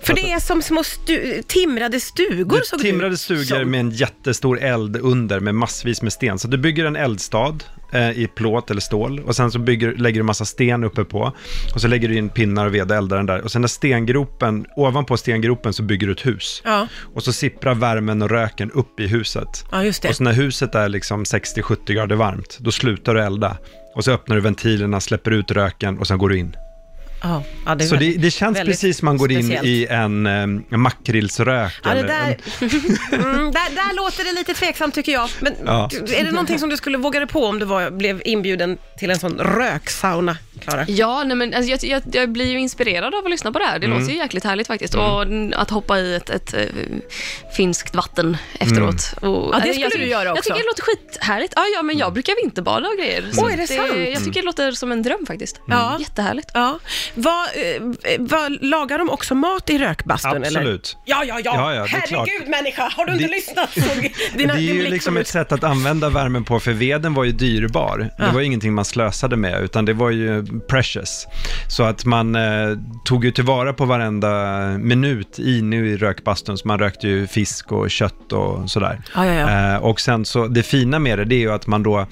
För 0.08 0.14
det 0.14 0.32
är 0.32 0.40
som 0.40 0.62
små 0.62 0.82
stu- 0.82 1.42
timrade 1.42 2.00
stugor 2.00 2.60
såg 2.64 2.78
det 2.78 2.82
timrade 2.82 3.16
stugor 3.16 3.64
med 3.64 3.80
en 3.80 3.90
jättestor 3.90 4.60
eld 4.60 4.96
under 4.96 5.40
med 5.40 5.54
massvis 5.54 6.02
med 6.02 6.12
sten. 6.12 6.38
Så 6.38 6.48
du 6.48 6.58
bygger 6.58 6.84
en 6.84 6.96
eldstad 6.96 7.54
eh, 7.92 8.10
i 8.10 8.26
plåt 8.34 8.70
eller 8.70 8.80
stål 8.80 9.20
och 9.20 9.36
sen 9.36 9.50
så 9.50 9.58
bygger, 9.58 9.94
lägger 9.96 10.20
du 10.20 10.24
massa 10.24 10.44
sten 10.44 10.84
uppe 10.84 11.04
på 11.04 11.32
och 11.74 11.80
så 11.80 11.88
lägger 11.88 12.08
du 12.08 12.16
in 12.16 12.28
pinnar 12.28 12.66
och 12.66 12.74
ved 12.74 12.90
och 12.90 12.96
eldar 12.96 13.16
den 13.16 13.26
där. 13.26 13.40
Och 13.40 13.52
sen 13.52 13.60
när 13.60 13.68
stengropen, 13.68 14.66
ovanpå 14.76 15.16
stengropen 15.16 15.72
så 15.72 15.82
bygger 15.82 16.06
du 16.06 16.12
ett 16.12 16.26
hus. 16.26 16.62
Ja. 16.64 16.88
Och 17.14 17.22
så 17.22 17.32
sipprar 17.32 17.74
värmen 17.74 18.22
och 18.22 18.30
röken 18.30 18.70
upp 18.70 19.00
i 19.00 19.06
huset. 19.06 19.64
ja, 19.70 19.84
just 19.84 20.02
det. 20.02 20.08
Och 20.08 20.16
så 20.16 20.22
när 20.22 20.32
huset 20.32 20.74
är 20.74 20.88
liksom 20.88 21.24
60-70 21.24 21.92
grader 21.92 22.16
varmt, 22.16 22.58
då 22.60 22.72
slutar 22.72 23.14
du 23.14 23.22
elda. 23.22 23.56
Och 23.94 24.04
så 24.04 24.12
öppnar 24.12 24.36
du 24.36 24.42
ventilerna, 24.42 25.00
släpper 25.00 25.30
ut 25.30 25.50
röken 25.50 25.98
och 25.98 26.06
sen 26.06 26.18
går 26.18 26.28
du 26.28 26.38
in. 26.38 26.56
Ja, 27.22 27.42
ja, 27.66 27.74
det 27.74 27.84
Så 27.84 27.94
det, 27.94 28.00
väldigt- 28.00 28.22
det 28.22 28.30
känns 28.30 28.58
precis 28.60 28.98
som 28.98 29.06
man 29.06 29.16
går 29.16 29.32
in 29.32 29.38
speciellt. 29.42 29.66
i 29.66 29.86
en, 29.86 30.26
en 30.26 30.64
makrillsrök. 30.70 31.72
Ja, 31.84 31.94
det 31.94 32.02
där, 32.02 32.36
mm, 33.12 33.50
där, 33.52 33.74
där 33.74 33.96
låter 33.96 34.24
det 34.24 34.32
lite 34.32 34.54
tveksamt 34.54 34.94
tycker 34.94 35.12
jag. 35.12 35.28
Men 35.40 35.54
Ja. 35.66 35.90
är 36.14 36.24
det 36.24 36.30
någonting 36.30 36.58
som 36.58 36.68
du 36.68 36.76
skulle 36.76 36.98
våga 36.98 37.18
dig 37.20 37.28
på 37.28 37.44
om 37.46 37.58
du 37.58 37.64
var, 37.66 37.90
blev 37.90 38.22
inbjuden 38.24 38.78
till 38.98 39.10
en 39.10 39.18
sån 39.18 39.38
röksauna, 39.38 40.36
Klara? 40.64 40.84
Ja, 40.88 41.24
nej, 41.24 41.36
men 41.36 41.54
alltså, 41.54 41.70
jag, 41.70 41.84
jag, 41.84 42.02
jag 42.12 42.28
blir 42.32 42.46
ju 42.46 42.58
inspirerad 42.58 43.14
av 43.14 43.24
att 43.24 43.30
lyssna 43.30 43.52
på 43.52 43.58
det 43.58 43.64
här. 43.64 43.78
Det 43.78 43.86
Mm. 43.86 43.98
låter 43.98 44.12
ju 44.12 44.18
jäkligt 44.18 44.44
härligt 44.44 44.66
faktiskt. 44.66 44.94
Och 44.94 45.22
n- 45.22 45.54
att 45.56 45.70
hoppa 45.70 45.98
i 45.98 46.14
ett, 46.14 46.30
ett, 46.30 46.54
eh, 46.54 46.60
finskt 47.56 47.94
vatten 47.94 48.36
efteråt. 48.60 49.12
Och, 49.20 49.54
Ja, 49.54 49.60
det 49.64 49.72
skulle 49.72 49.80
jag, 49.80 49.92
du 49.92 50.06
göra 50.06 50.24
Jag 50.24 50.32
också. 50.32 50.42
tycker 50.42 50.58
det 50.62 50.66
låter 50.66 50.82
skithärligt. 50.82 51.52
Ja, 51.56 51.62
ja, 51.76 51.82
men 51.82 51.98
jag 51.98 52.12
brukar 52.12 52.42
vinterbada 52.42 52.88
och 52.88 52.96
grejer. 52.98 53.24
Så 53.32 53.46
Oj, 53.46 53.52
är 53.52 53.56
det 53.56 53.66
sant? 53.66 53.92
Jag 53.96 54.24
tycker 54.24 54.40
det 54.40 54.46
låter 54.46 54.72
som 54.72 54.92
en 54.92 55.02
dröm 55.02 55.26
faktiskt. 55.26 55.60
Ja. 55.66 55.96
Jättehärligt. 56.00 56.48
Ja. 56.54 56.78
Vad, 57.14 57.44
eh, 57.44 57.82
vad, 58.18 58.62
lagar 58.64 58.98
de 58.98 59.10
också 59.10 59.34
mat 59.34 59.70
i 59.70 59.78
rökbastun? 59.78 60.30
Eller? 60.44 60.46
Absolut. 60.60 60.96
Ja, 61.04 61.24
ja, 61.24 61.40
ja. 61.44 61.52
Ja, 61.56 61.74
ja, 61.74 61.80
det 61.82 61.86
är 61.86 61.86
Herregud 61.88 62.26
klart. 62.38 62.48
människa, 62.48 62.92
har 62.96 63.06
du 63.06 63.12
inte 63.12 63.24
Det- 63.24 63.30
lyssnat? 63.30 63.70
Såg 63.72 64.12
dina, 64.38 64.54
det 64.54 64.60
är 64.60 64.74
ju 64.74 64.90
liksom 64.90 65.16
ett 65.16 65.28
sätt 65.28 65.52
att 65.52 65.64
använda 65.64 66.08
värmen 66.08 66.44
på, 66.44 66.60
för 66.60 66.72
veden 66.72 67.14
var 67.14 67.24
ju 67.24 67.32
dyrbar. 67.32 67.98
Det 67.98 68.24
Ja. 68.24 68.32
var 68.32 68.40
ju 68.40 68.46
ingenting 68.46 68.74
man 68.74 68.84
slösade 68.84 69.36
med, 69.36 69.62
utan 69.62 69.84
det 69.84 69.92
var 69.92 70.10
ju 70.10 70.44
precious. 70.68 71.26
Så 71.68 71.82
att 71.82 72.04
man 72.04 72.34
eh, 72.34 72.42
tog 73.04 73.24
ju 73.24 73.30
tillvara 73.30 73.72
på 73.72 73.84
varenda 73.84 74.58
minut 74.78 75.38
inne 75.38 75.76
i 75.76 75.96
rökbastun, 75.96 76.58
så 76.58 76.68
man 76.68 76.78
rökte 76.78 77.08
ju 77.08 77.26
fisk 77.26 77.72
och 77.72 77.90
kött 77.90 78.32
och 78.32 78.70
sådär. 78.70 79.00
Ja, 79.14 79.26
ja, 79.26 79.32
ja. 79.32 79.74
Eh, 79.74 79.76
och 79.84 80.00
sen 80.00 80.24
så, 80.24 80.46
det 80.46 80.62
fina 80.62 80.98
med 80.98 81.18
det, 81.18 81.24
det 81.24 81.34
är 81.34 81.40
ju 81.40 81.52
att 81.52 81.66
man 81.66 81.82
då 81.82 82.06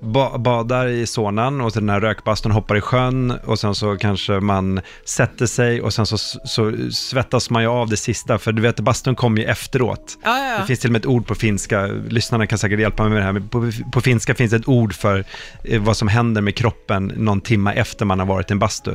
ba 0.00 0.38
badar 0.38 0.86
i 0.86 1.06
saunan 1.06 1.60
och 1.60 1.72
så 1.72 1.80
den 1.80 1.88
här 1.88 2.00
rökbastun 2.00 2.52
hoppar 2.52 2.76
i 2.76 2.80
sjön 2.80 3.30
och 3.44 3.58
sen 3.58 3.74
så 3.74 3.96
kanske 3.96 4.35
man 4.40 4.80
sätter 5.04 5.46
sig 5.46 5.80
och 5.80 5.94
sen 5.94 6.06
så, 6.06 6.18
så 6.44 6.72
svettas 6.90 7.50
man 7.50 7.62
ju 7.62 7.68
av 7.68 7.88
det 7.88 7.96
sista, 7.96 8.38
för 8.38 8.52
du 8.52 8.62
vet, 8.62 8.80
bastun 8.80 9.14
kommer 9.14 9.40
ju 9.40 9.44
efteråt. 9.44 10.18
Ja, 10.22 10.38
ja, 10.38 10.52
ja. 10.52 10.58
Det 10.58 10.66
finns 10.66 10.80
till 10.80 10.88
och 10.88 10.92
med 10.92 10.98
ett 10.98 11.06
ord 11.06 11.26
på 11.26 11.34
finska, 11.34 11.86
lyssnarna 11.86 12.46
kan 12.46 12.58
säkert 12.58 12.80
hjälpa 12.80 13.02
mig 13.02 13.12
med 13.12 13.20
det 13.20 13.24
här, 13.24 13.32
men 13.32 13.48
på, 13.48 13.70
på 13.92 14.00
finska 14.00 14.34
finns 14.34 14.52
ett 14.52 14.68
ord 14.68 14.94
för 14.94 15.24
eh, 15.64 15.82
vad 15.82 15.96
som 15.96 16.08
händer 16.08 16.40
med 16.40 16.54
kroppen 16.54 17.12
någon 17.16 17.40
timma 17.40 17.72
efter 17.72 18.04
man 18.04 18.18
har 18.18 18.26
varit 18.26 18.50
i 18.50 18.52
en 18.52 18.58
bastu. 18.58 18.90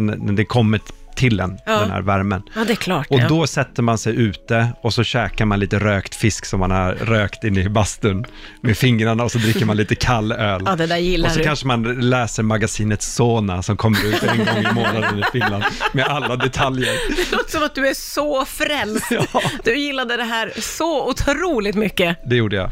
När 0.00 0.32
det 0.32 0.44
kommer 0.44 0.80
till 1.16 1.40
en, 1.40 1.58
Ja. 1.66 1.72
den 1.80 1.90
här 1.90 2.02
värmen. 2.02 2.42
ja, 2.54 2.64
det 2.64 2.72
är 2.72 2.76
klart. 2.76 3.06
Och 3.10 3.20
ja. 3.20 3.28
då 3.28 3.46
sätter 3.46 3.82
man 3.82 3.98
sig 3.98 4.16
ute 4.16 4.68
och 4.82 4.94
så 4.94 5.04
käkar 5.04 5.44
man 5.44 5.60
lite 5.60 5.78
rökt 5.78 6.14
fisk 6.14 6.44
som 6.46 6.60
man 6.60 6.70
har 6.70 6.92
rökt 6.94 7.44
inne 7.44 7.60
i 7.60 7.68
bastun 7.68 8.24
med 8.60 8.76
fingrarna 8.76 9.24
och 9.24 9.32
så 9.32 9.38
dricker 9.38 9.66
man 9.66 9.76
lite 9.76 9.94
kall 9.94 10.32
öl. 10.32 10.62
Ja, 10.66 10.76
det 10.76 10.86
där 10.86 10.96
gillar 10.96 11.28
och 11.28 11.32
så 11.32 11.38
du. 11.38 11.44
kanske 11.44 11.66
man 11.66 11.82
läser 12.10 12.42
magasinet 12.42 13.02
Sona 13.02 13.62
som 13.62 13.76
kommer 13.76 14.04
ut 14.06 14.22
en 14.22 14.38
gång 14.38 14.58
i 14.70 14.74
månaden 14.74 15.18
i 15.18 15.22
Finland 15.32 15.64
med 15.92 16.04
alla 16.06 16.36
detaljer. 16.36 16.92
Det 17.30 17.36
låter 17.36 17.50
som 17.50 17.62
att 17.62 17.74
du 17.74 17.88
är 17.88 17.94
så 17.94 18.44
frälst. 18.44 19.06
Ja. 19.32 19.40
Du 19.64 19.76
gillade 19.78 20.16
det 20.16 20.24
här 20.24 20.52
så 20.60 21.08
otroligt 21.10 21.74
mycket. 21.74 22.16
Det 22.26 22.36
gjorde 22.36 22.56
jag. 22.56 22.70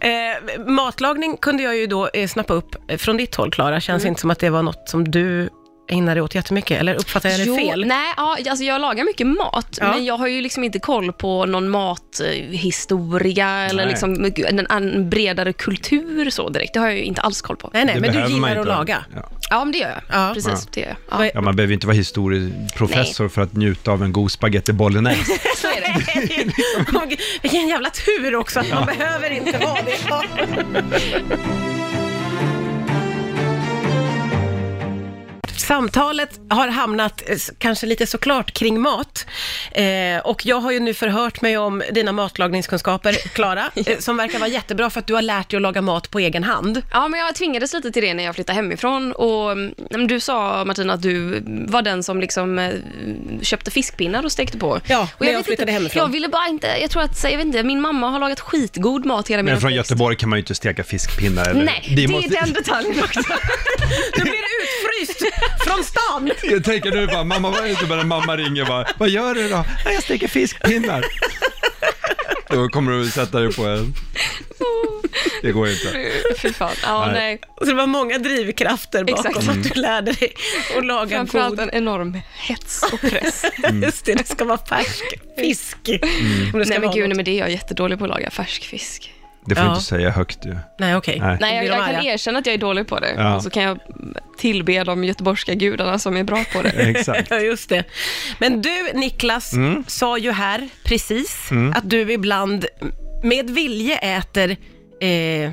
Eh, 0.00 0.66
matlagning 0.66 1.36
kunde 1.36 1.62
jag 1.62 1.76
ju 1.76 1.86
då 1.86 2.08
eh, 2.14 2.28
snappa 2.28 2.54
upp 2.54 2.76
från 2.98 3.16
ditt 3.16 3.34
håll, 3.34 3.50
Klara. 3.50 3.80
Känns 3.80 4.04
inte 4.04 4.20
som 4.20 4.30
att 4.30 4.38
det 4.38 4.50
var 4.50 4.62
något 4.62 4.88
som 4.88 5.10
du 5.10 5.48
ägnar 5.88 6.14
dig 6.14 6.22
åt 6.22 6.34
jättemycket, 6.34 6.80
eller 6.80 6.94
uppfattar 6.94 7.28
jag 7.28 7.38
det 7.38 7.44
Jo, 7.44 7.56
fel? 7.56 7.84
Nej, 7.86 8.12
ja, 8.16 8.38
alltså 8.50 8.64
jag 8.64 8.80
lagar 8.80 9.04
mycket 9.04 9.26
mat, 9.26 9.78
Ja. 9.80 9.88
men 9.90 10.04
jag 10.04 10.16
har 10.16 10.26
ju 10.26 10.40
liksom 10.40 10.64
inte 10.64 10.78
koll 10.78 11.12
på 11.12 11.46
någon 11.46 11.68
mathistoria 11.70 13.48
eller 13.48 13.86
liksom 13.86 14.30
en, 14.48 14.66
en 14.70 15.10
bredare 15.10 15.52
kultur 15.52 16.30
så 16.30 16.48
direkt. 16.48 16.74
Det 16.74 16.80
har 16.80 16.86
jag 16.86 16.96
ju 16.96 17.02
inte 17.02 17.20
alls 17.20 17.42
koll 17.42 17.56
på. 17.56 17.70
Nej, 17.72 17.84
nej, 17.84 17.94
Det 17.94 18.00
men 18.00 18.12
du 18.28 18.34
gillar 18.34 18.56
att 18.56 18.66
laga. 18.66 19.04
Ja. 19.14 19.20
Ja, 19.50 19.64
men 19.64 19.72
det 19.72 19.78
gör 19.78 19.88
jag. 19.88 20.00
Ja. 20.20 20.34
Precis, 20.34 20.68
det 20.72 20.80
gör 20.80 20.96
jag. 21.10 21.30
Ja. 21.34 21.40
Man 21.40 21.56
behöver 21.56 21.70
ju 21.70 21.74
inte 21.74 21.86
vara 21.86 21.96
historieprofessor 21.96 23.28
för 23.28 23.42
att 23.42 23.52
njuta 23.52 23.90
av 23.92 24.02
en 24.02 24.12
god 24.12 24.32
spaghetti 24.32 24.72
bolognese. 24.72 25.32
Så 25.56 25.66
är 25.66 25.80
det. 25.80 27.16
Vilken 27.42 27.68
jävla 27.68 27.90
tur 27.90 28.36
också 28.36 28.60
att 28.60 28.70
man 28.70 28.86
behöver 28.86 29.30
inte 29.30 29.58
vara 29.58 29.78
det. 29.82 29.96
Samtalet 35.64 36.40
har 36.50 36.68
hamnat 36.68 37.22
eh, 37.26 37.36
kanske 37.58 37.86
lite 37.86 38.06
såklart 38.06 38.52
kring 38.52 38.80
mat. 38.80 39.26
Eh, 39.72 40.18
och 40.24 40.46
jag 40.46 40.56
har 40.60 40.70
ju 40.72 40.80
nu 40.80 40.94
förhört 40.94 41.40
mig 41.40 41.58
om 41.58 41.82
dina 41.92 42.12
matlagningskunskaper, 42.12 43.12
Klara, 43.12 43.70
eh, 43.86 43.98
som 43.98 44.16
verkar 44.16 44.38
vara 44.38 44.48
jättebra 44.48 44.90
för 44.90 45.00
att 45.00 45.06
du 45.06 45.14
har 45.14 45.22
lärt 45.22 45.50
dig 45.50 45.56
att 45.56 45.62
laga 45.62 45.82
mat 45.82 46.10
på 46.10 46.18
egen 46.18 46.44
hand. 46.44 46.82
Ja, 46.92 47.08
men 47.08 47.20
jag 47.20 47.34
tvingades 47.34 47.72
lite 47.72 47.90
till 47.90 48.02
det 48.02 48.14
när 48.14 48.24
jag 48.24 48.34
flyttade 48.34 48.56
hemifrån. 48.56 49.12
Och, 49.12 49.52
mm, 49.52 49.74
du 50.08 50.20
sa, 50.20 50.64
Martina, 50.64 50.92
att 50.92 51.02
du 51.02 51.42
var 51.68 51.82
den 51.82 52.02
som 52.02 52.20
liksom, 52.20 52.58
eh, 52.58 52.70
köpte 53.42 53.70
fiskpinnar 53.70 54.24
och 54.24 54.32
stekte 54.32 54.58
på. 54.58 54.80
Ja, 54.86 55.08
och 55.14 55.20
när 55.20 55.28
jag 55.32 55.38
vet 55.38 55.46
flyttade 55.46 55.62
inte, 55.62 55.72
hemifrån. 55.72 56.00
Jag 56.02 56.08
ville 56.08 56.28
bara 56.28 56.48
inte, 56.48 56.66
jag 56.80 56.90
tror 56.90 57.02
att, 57.02 57.24
jag 57.24 57.36
vet 57.36 57.46
inte, 57.46 57.62
min 57.62 57.80
mamma 57.80 58.08
har 58.08 58.18
lagat 58.18 58.40
skitgod 58.40 59.04
mat 59.06 59.28
hela 59.28 59.42
min 59.42 59.52
Men 59.52 59.60
från 59.60 59.72
uppväxt. 59.72 59.90
Göteborg 59.90 60.16
kan 60.16 60.28
man 60.28 60.36
ju 60.36 60.40
inte 60.40 60.54
steka 60.54 60.84
fiskpinnar. 60.84 61.48
Eller? 61.48 61.64
Nej, 61.64 61.92
det, 61.96 62.08
måste- 62.08 62.36
är 62.38 62.40
den 62.44 62.52
detaljen 62.52 63.04
också. 63.04 63.20
Nu 64.16 64.22
blir 64.22 64.32
det 64.32 64.64
utfryst 64.64 65.34
från 65.60 65.84
stan! 65.84 66.30
Jag 66.42 66.64
tänker 66.64 66.90
nu 66.90 67.06
bara, 67.06 67.24
mamma, 67.24 67.50
vad 67.50 67.64
är 67.64 67.68
det? 67.68 67.76
Så 67.76 67.86
bara 67.86 68.04
mamma 68.04 68.36
ringer 68.36 68.64
bara, 68.64 68.86
vad 68.98 69.08
gör 69.08 69.34
du 69.34 69.48
då? 69.48 69.64
"Ja, 69.84 69.92
Jag 69.92 70.02
steker 70.02 70.28
fiskpinnar. 70.28 71.04
Då 72.48 72.68
kommer 72.68 72.92
du 72.92 73.10
sätta 73.10 73.40
dig 73.40 73.52
på 73.52 73.64
en... 73.64 73.94
Det 75.42 75.52
går 75.52 75.68
inte. 75.70 76.10
Fy 76.38 76.52
fan. 76.52 76.70
Ja, 76.82 77.06
Nej. 77.06 77.14
nej. 77.14 77.40
Så 77.58 77.64
det 77.64 77.74
var 77.74 77.86
många 77.86 78.18
drivkrafter 78.18 79.04
bakom 79.04 79.26
Exakt. 79.26 79.48
att 79.48 79.62
du 79.74 79.80
lärde 79.80 80.12
dig 80.12 80.34
att 80.78 80.86
laga 80.86 81.16
Framförallt 81.16 81.50
god... 81.56 81.60
en 81.60 81.70
enorm 81.74 82.20
hets 82.34 82.82
och 82.92 83.00
press. 83.00 83.44
Just 83.82 84.04
det, 84.04 84.14
det 84.14 84.28
ska 84.28 84.44
vara 84.44 84.58
färsk 84.68 85.04
fisk. 85.38 85.76
Ska 85.82 85.92
nej 86.58 86.78
men 86.80 86.90
gud, 86.90 87.08
nej, 87.08 87.16
men 87.16 87.24
det 87.24 87.30
är 87.30 87.38
jag 87.38 87.50
jättedålig 87.50 87.98
på 87.98 88.04
att 88.04 88.10
laga 88.10 88.30
färsk 88.30 88.64
fisk. 88.64 89.12
Det 89.46 89.54
får 89.54 89.62
du 89.62 89.68
Ja. 89.68 89.72
inte 89.74 89.84
säga 89.84 90.10
högt 90.10 90.46
ju. 90.46 90.56
Nej, 90.78 90.96
okej. 90.96 91.18
Nej. 91.20 91.36
Nej, 91.40 91.56
jag, 91.56 91.78
jag 91.78 91.86
kan 91.86 92.04
erkänna 92.06 92.38
att 92.38 92.46
jag 92.46 92.54
är 92.54 92.58
dålig 92.58 92.86
på 92.88 92.98
det. 93.00 93.14
Ja. 93.16 93.36
Och 93.36 93.42
så 93.42 93.50
kan 93.50 93.62
jag 93.62 93.78
tillbe 94.38 94.84
de 94.84 95.04
göteborgska 95.04 95.54
gudarna 95.54 95.98
som 95.98 96.16
är 96.16 96.24
bra 96.24 96.44
på 96.52 96.62
det. 96.62 96.68
Exakt. 96.96 97.30
Ja, 97.30 97.38
just 97.38 97.68
det. 97.68 97.84
Men 98.38 98.62
du, 98.62 98.90
Niklas, 98.94 99.52
Mm. 99.52 99.84
sa 99.86 100.18
ju 100.18 100.30
här 100.32 100.68
precis 100.84 101.50
att 101.74 101.90
du 101.90 102.12
ibland 102.12 102.64
med 103.22 103.50
vilje 103.50 103.96
äter 103.98 104.50
eh, 105.00 105.50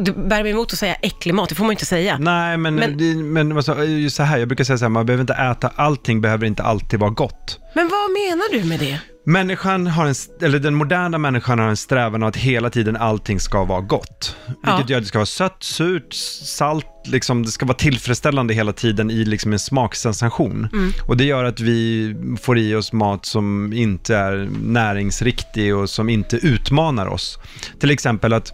du 0.00 0.12
bär 0.12 0.42
mig 0.42 0.52
emot 0.52 0.72
att 0.72 0.78
säga 0.78 0.94
äcklig 0.94 1.34
mat, 1.34 1.48
det 1.48 1.54
får 1.54 1.64
man 1.64 1.70
ju 1.70 1.74
inte 1.74 1.86
säga. 1.86 2.18
Nej, 2.18 2.56
men, 2.56 2.74
Men- 2.74 3.32
men, 3.32 3.56
alltså, 3.56 3.84
just 3.84 4.16
så 4.16 4.22
här, 4.22 4.38
jag 4.38 4.48
brukar 4.48 4.64
säga 4.64 4.78
så 4.78 4.84
här, 4.84 4.90
man 4.90 5.06
behöver 5.06 5.20
inte 5.20 5.34
äta, 5.34 5.72
allting 5.76 6.20
behöver 6.20 6.46
inte 6.46 6.62
alltid 6.62 7.00
vara 7.00 7.10
gott. 7.10 7.58
Men 7.74 7.88
vad 7.88 8.10
menar 8.10 8.52
du 8.62 8.64
med 8.68 8.78
det? 8.80 8.98
Människan 9.28 9.86
har 9.86 10.06
en, 10.06 10.14
eller 10.42 10.58
den 10.58 10.74
moderna 10.74 11.18
människan 11.18 11.58
har 11.58 11.68
en 11.68 11.76
strävan 11.76 12.22
att 12.22 12.36
hela 12.36 12.70
tiden 12.70 12.96
allting 12.96 13.40
ska 13.40 13.64
vara 13.64 13.80
gott. 13.80 14.36
Vilket 14.46 14.62
Ja. 14.64 14.84
gör 14.88 14.96
att 14.96 15.02
det 15.02 15.08
ska 15.08 15.18
vara 15.18 15.26
sött, 15.26 15.62
surt, 15.62 16.12
salt, 16.44 16.86
liksom, 17.06 17.42
det 17.42 17.48
ska 17.50 17.66
vara 17.66 17.76
tillfredsställande 17.76 18.54
hela 18.54 18.72
tiden 18.72 19.10
i 19.10 19.24
liksom 19.24 19.52
en 19.52 19.58
smaksensation. 19.58 20.68
Mm. 20.72 20.92
Och 21.06 21.16
det 21.16 21.24
gör 21.24 21.44
att 21.44 21.60
vi 21.60 22.14
får 22.40 22.58
i 22.58 22.74
oss 22.74 22.92
mat 22.92 23.26
som 23.26 23.72
inte 23.72 24.16
är 24.16 24.48
näringsriktig 24.62 25.76
och 25.76 25.90
som 25.90 26.08
inte 26.08 26.36
utmanar 26.36 27.06
oss. 27.06 27.38
Till 27.80 27.90
exempel 27.90 28.32
att 28.32 28.52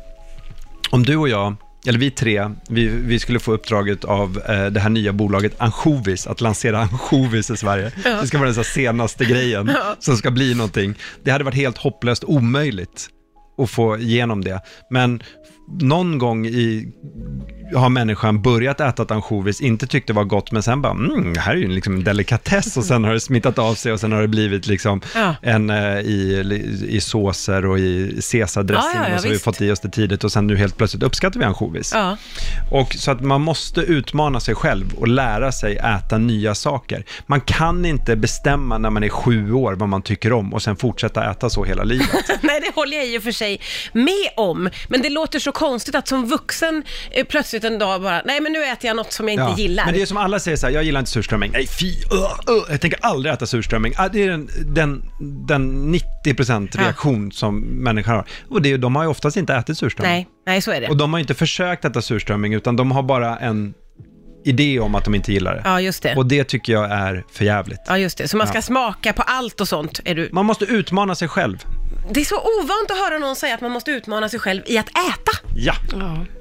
om 0.90 1.02
du 1.02 1.16
och 1.16 1.28
jag, 1.28 1.56
eller 1.86 1.98
vi 1.98 2.10
tre, 2.10 2.50
vi, 2.68 2.86
vi 2.88 3.18
skulle 3.18 3.38
få 3.40 3.52
uppdraget 3.52 4.04
av 4.04 4.42
eh, 4.48 4.66
det 4.66 4.80
här 4.80 4.90
nya 4.90 5.12
bolaget 5.12 5.54
Anchovis, 5.58 6.26
att 6.26 6.40
lansera 6.40 6.78
ansjovis 6.92 7.50
i 7.50 7.56
Sverige. 7.56 7.92
Ja. 8.04 8.20
Det 8.20 8.26
ska 8.26 8.38
vara 8.38 8.48
den 8.48 8.56
här 8.56 8.62
senaste 8.62 9.24
grejen 9.24 9.70
Ja. 9.74 9.96
som 9.98 10.16
ska 10.16 10.30
bli 10.30 10.54
någonting. 10.54 10.94
Det 11.22 11.30
hade 11.30 11.44
varit 11.44 11.54
helt 11.54 11.78
hopplöst 11.78 12.24
omöjligt 12.24 13.08
att 13.58 13.70
få 13.70 13.98
igenom 13.98 14.44
det. 14.44 14.60
Men 14.90 15.22
någon 15.80 16.18
gång 16.18 16.46
i, 16.46 16.92
har 17.74 17.88
människan 17.88 18.42
börjat 18.42 18.80
äta 18.80 19.14
ansjovis, 19.14 19.60
inte 19.60 19.86
tyckt 19.86 20.06
det 20.06 20.12
var 20.12 20.24
gott, 20.24 20.52
men 20.52 20.62
sen 20.62 20.82
bara, 20.82 20.92
mm, 20.92 21.34
det 21.34 21.40
här 21.40 21.52
är 21.52 21.56
ju 21.56 21.68
liksom 21.68 21.94
en 21.94 22.04
delikatess 22.04 22.76
och 22.76 22.84
sen 22.84 23.04
har 23.04 23.12
det 23.12 23.20
smittat 23.20 23.58
av 23.58 23.74
sig 23.74 23.92
och 23.92 24.00
sen 24.00 24.12
har 24.12 24.22
det 24.22 24.28
blivit 24.28 24.66
liksom 24.66 25.00
Ja. 25.14 25.34
en 25.42 25.70
eh, 25.70 25.98
i, 26.00 26.60
i 26.88 27.00
såser 27.00 27.66
och 27.66 27.78
i 27.78 28.20
caesardressing 28.32 28.90
Ja, 28.94 29.08
ja, 29.08 29.14
och 29.14 29.20
så 29.20 29.26
har 29.28 29.32
vi 29.32 29.38
fått 29.38 29.60
i 29.60 29.70
oss 29.70 29.80
det 29.80 29.88
tidigt 29.90 30.24
och 30.24 30.32
sen 30.32 30.46
nu 30.46 30.56
helt 30.56 30.76
plötsligt 30.76 31.02
uppskattar 31.02 31.38
vi 31.40 31.44
ansjovis. 31.46 31.92
Och 32.70 32.94
så 32.94 33.10
att 33.10 33.20
man 33.20 33.40
måste 33.40 33.80
utmana 33.80 34.40
sig 34.40 34.54
själv 34.54 34.94
och 34.94 35.08
lära 35.08 35.52
sig 35.52 35.76
äta 35.76 36.18
nya 36.18 36.54
saker. 36.54 37.04
Man 37.26 37.40
kan 37.40 37.84
inte 37.84 38.16
bestämma 38.16 38.78
när 38.78 38.90
man 38.90 39.04
är 39.04 39.08
sju 39.08 39.52
år 39.52 39.72
vad 39.72 39.88
man 39.88 40.02
tycker 40.02 40.32
om 40.32 40.54
och 40.54 40.62
sen 40.62 40.76
fortsätta 40.76 41.30
äta 41.30 41.50
så 41.50 41.64
hela 41.64 41.82
livet. 41.84 42.08
Nej, 42.42 42.60
det 42.60 42.74
håller 42.74 42.96
jag 42.96 43.06
i 43.06 43.18
och 43.18 43.22
för 43.22 43.32
sig 43.32 43.60
med 43.92 44.28
om. 44.36 44.70
Men 44.88 45.02
det 45.02 45.08
låter 45.10 45.38
så 45.38 45.52
konstigt 45.52 45.94
att 45.94 46.08
som 46.08 46.26
vuxen 46.26 46.82
eh, 47.10 47.24
plötsligt 47.62 47.72
en 47.72 47.78
dag 47.78 48.02
bara, 48.02 48.22
nej 48.24 48.40
men 48.40 48.52
nu 48.52 48.64
äter 48.64 48.86
jag 48.86 48.96
något 48.96 49.12
som 49.12 49.28
jag 49.28 49.48
inte 49.48 49.62
gillar. 49.62 49.84
Men 49.84 49.94
det 49.94 50.02
är 50.02 50.06
som 50.06 50.16
alla 50.16 50.38
säger 50.38 50.56
så 50.56 50.66
här, 50.66 50.74
jag 50.74 50.84
gillar 50.84 51.00
inte 51.00 51.10
surströmming. 51.10 51.52
Nej, 51.52 51.66
fy, 51.66 51.86
uh, 51.86 52.54
uh, 52.56 52.64
jag 52.70 52.80
tänker 52.80 52.98
aldrig 53.02 53.34
äta 53.34 53.46
surströmming. 53.46 53.92
Ah, 53.96 54.08
det 54.08 54.22
är 54.22 54.28
den, 54.30 54.48
den, 54.66 55.02
den 55.48 55.94
90% 56.24 56.68
Ja. 56.74 56.80
reaktion 56.80 57.32
som 57.32 57.60
människor 57.60 58.12
har. 58.12 58.24
Och 58.50 58.62
det, 58.62 58.76
de 58.76 58.96
har 58.96 59.02
ju 59.02 59.08
oftast 59.08 59.36
inte 59.36 59.54
ätit 59.54 59.78
surströmming. 59.78 60.12
Nej, 60.12 60.28
nej 60.46 60.62
så 60.62 60.70
är 60.70 60.80
det. 60.80 60.88
Och 60.88 60.96
de 60.96 61.12
har 61.12 61.20
inte 61.20 61.34
försökt 61.34 61.84
äta 61.84 62.02
surströmming, 62.02 62.54
utan 62.54 62.76
de 62.76 62.90
har 62.90 63.02
bara 63.02 63.36
en 63.38 63.74
idé 64.44 64.80
om 64.80 64.94
att 64.94 65.04
de 65.04 65.14
inte 65.14 65.32
gillar 65.32 65.54
det. 65.54 65.62
Ja, 65.64 65.80
just 65.80 66.02
det. 66.02 66.16
Och 66.16 66.26
det 66.26 66.44
tycker 66.44 66.72
jag 66.72 66.90
är 66.90 67.24
för 67.32 67.44
jävligt. 67.44 67.80
Ja, 67.86 67.98
just 67.98 68.18
det. 68.18 68.28
Så 68.28 68.36
man 68.36 68.46
ska 68.46 68.58
Ja. 68.58 68.62
smaka 68.62 69.12
på 69.12 69.22
allt 69.22 69.60
och 69.60 69.68
sånt. 69.68 70.00
Är 70.04 70.14
du... 70.14 70.28
Man 70.32 70.46
måste 70.46 70.64
utmana 70.64 71.14
sig 71.14 71.28
själv. 71.28 71.58
Det 72.10 72.20
är 72.20 72.24
så 72.24 72.36
ovant 72.36 72.90
att 72.90 72.98
höra 72.98 73.18
någon 73.18 73.36
säga 73.36 73.54
att 73.54 73.60
man 73.60 73.70
måste 73.70 73.90
utmana 73.90 74.28
sig 74.28 74.40
själv 74.40 74.62
i 74.66 74.78
att 74.78 74.88
äta. 74.88 75.32
Ja, 75.56 75.74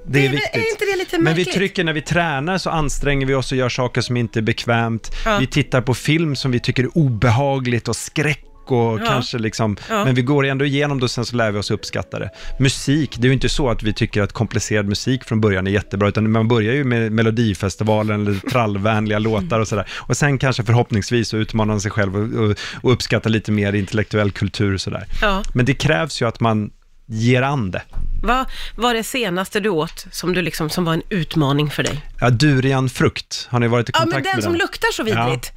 det 0.07 0.25
är 0.25 0.29
viktigt. 0.29 0.55
är 0.55 0.71
inte 0.71 0.85
det 0.85 0.97
lite 0.97 1.17
Men 1.17 1.33
vi 1.33 1.39
märkligt? 1.39 1.55
trycker 1.55 1.83
när 1.83 1.93
vi 1.93 2.01
tränar 2.01 2.57
så 2.57 2.69
anstränger 2.69 3.25
vi 3.25 3.33
oss 3.33 3.51
och 3.51 3.57
gör 3.57 3.69
saker 3.69 4.01
som 4.01 4.17
inte 4.17 4.39
är 4.39 4.41
bekvämt. 4.41 5.11
Ja. 5.25 5.37
Vi 5.37 5.47
tittar 5.47 5.81
på 5.81 5.93
film 5.93 6.35
som 6.35 6.51
vi 6.51 6.59
tycker 6.59 6.83
är 6.83 6.97
obehagligt 6.97 7.87
och 7.87 7.95
skräck 7.95 8.45
och 8.71 8.99
Ja. 8.99 9.05
kanske 9.05 9.37
liksom, 9.39 9.77
Ja. 9.89 10.05
men 10.05 10.15
vi 10.15 10.21
går 10.21 10.45
ändå 10.45 10.65
igenom 10.65 10.99
det 10.99 11.03
och 11.03 11.11
sen 11.11 11.25
så 11.25 11.35
lär 11.35 11.51
vi 11.51 11.59
oss 11.59 11.71
uppskatta 11.71 12.19
det. 12.19 12.29
Musik, 12.59 13.15
det 13.17 13.25
är 13.25 13.29
ju 13.29 13.33
inte 13.33 13.49
så 13.49 13.69
att 13.69 13.83
vi 13.83 13.93
tycker 13.93 14.21
att 14.21 14.33
komplicerad 14.33 14.85
musik 14.87 15.23
från 15.23 15.41
början 15.41 15.67
är 15.67 15.71
jättebra, 15.71 16.07
utan 16.09 16.31
man 16.31 16.47
börjar 16.47 16.73
ju 16.73 16.83
med 16.83 17.11
Melodifestivalen 17.11 18.21
eller 18.27 18.39
trallvänliga 18.51 19.19
låtar 19.19 19.59
och 19.59 19.67
sådär. 19.67 19.87
Och 19.99 20.17
sen 20.17 20.37
kanske 20.37 20.63
förhoppningsvis 20.63 21.27
så 21.29 21.37
utmanar 21.37 21.73
man 21.73 21.81
sig 21.81 21.91
själv 21.91 22.15
och, 22.15 22.43
och, 22.49 22.55
och 22.81 22.91
uppskattar 22.93 23.29
lite 23.29 23.51
mer 23.51 23.73
intellektuell 23.73 24.31
kultur 24.31 24.73
och 24.73 24.81
sådär. 24.81 25.05
Ja. 25.21 25.43
Men 25.53 25.65
det 25.65 25.73
krävs 25.73 26.21
ju 26.21 26.27
att 26.27 26.39
man 26.39 26.71
ger 27.05 27.41
an 27.41 27.71
det. 27.71 27.81
Vad 28.21 28.45
var 28.75 28.93
det 28.93 29.03
senaste 29.03 29.59
du 29.59 29.69
åt 29.69 30.05
som, 30.11 30.33
du 30.33 30.41
liksom, 30.41 30.69
som 30.69 30.85
var 30.85 30.93
en 30.93 31.01
utmaning 31.09 31.69
för 31.69 31.83
dig? 31.83 32.01
Ja, 32.19 32.29
durianfrukt, 32.29 33.47
har 33.51 33.59
ni 33.59 33.67
varit 33.67 33.89
i 33.89 33.91
Ja, 33.95 33.99
kontakt 33.99 34.13
men 34.15 34.23
den 34.23 34.35
med 34.35 34.43
som 34.43 34.51
den? 34.53 34.59
luktar 34.59 34.91
så 34.93 35.03
vidrigt. 35.03 35.51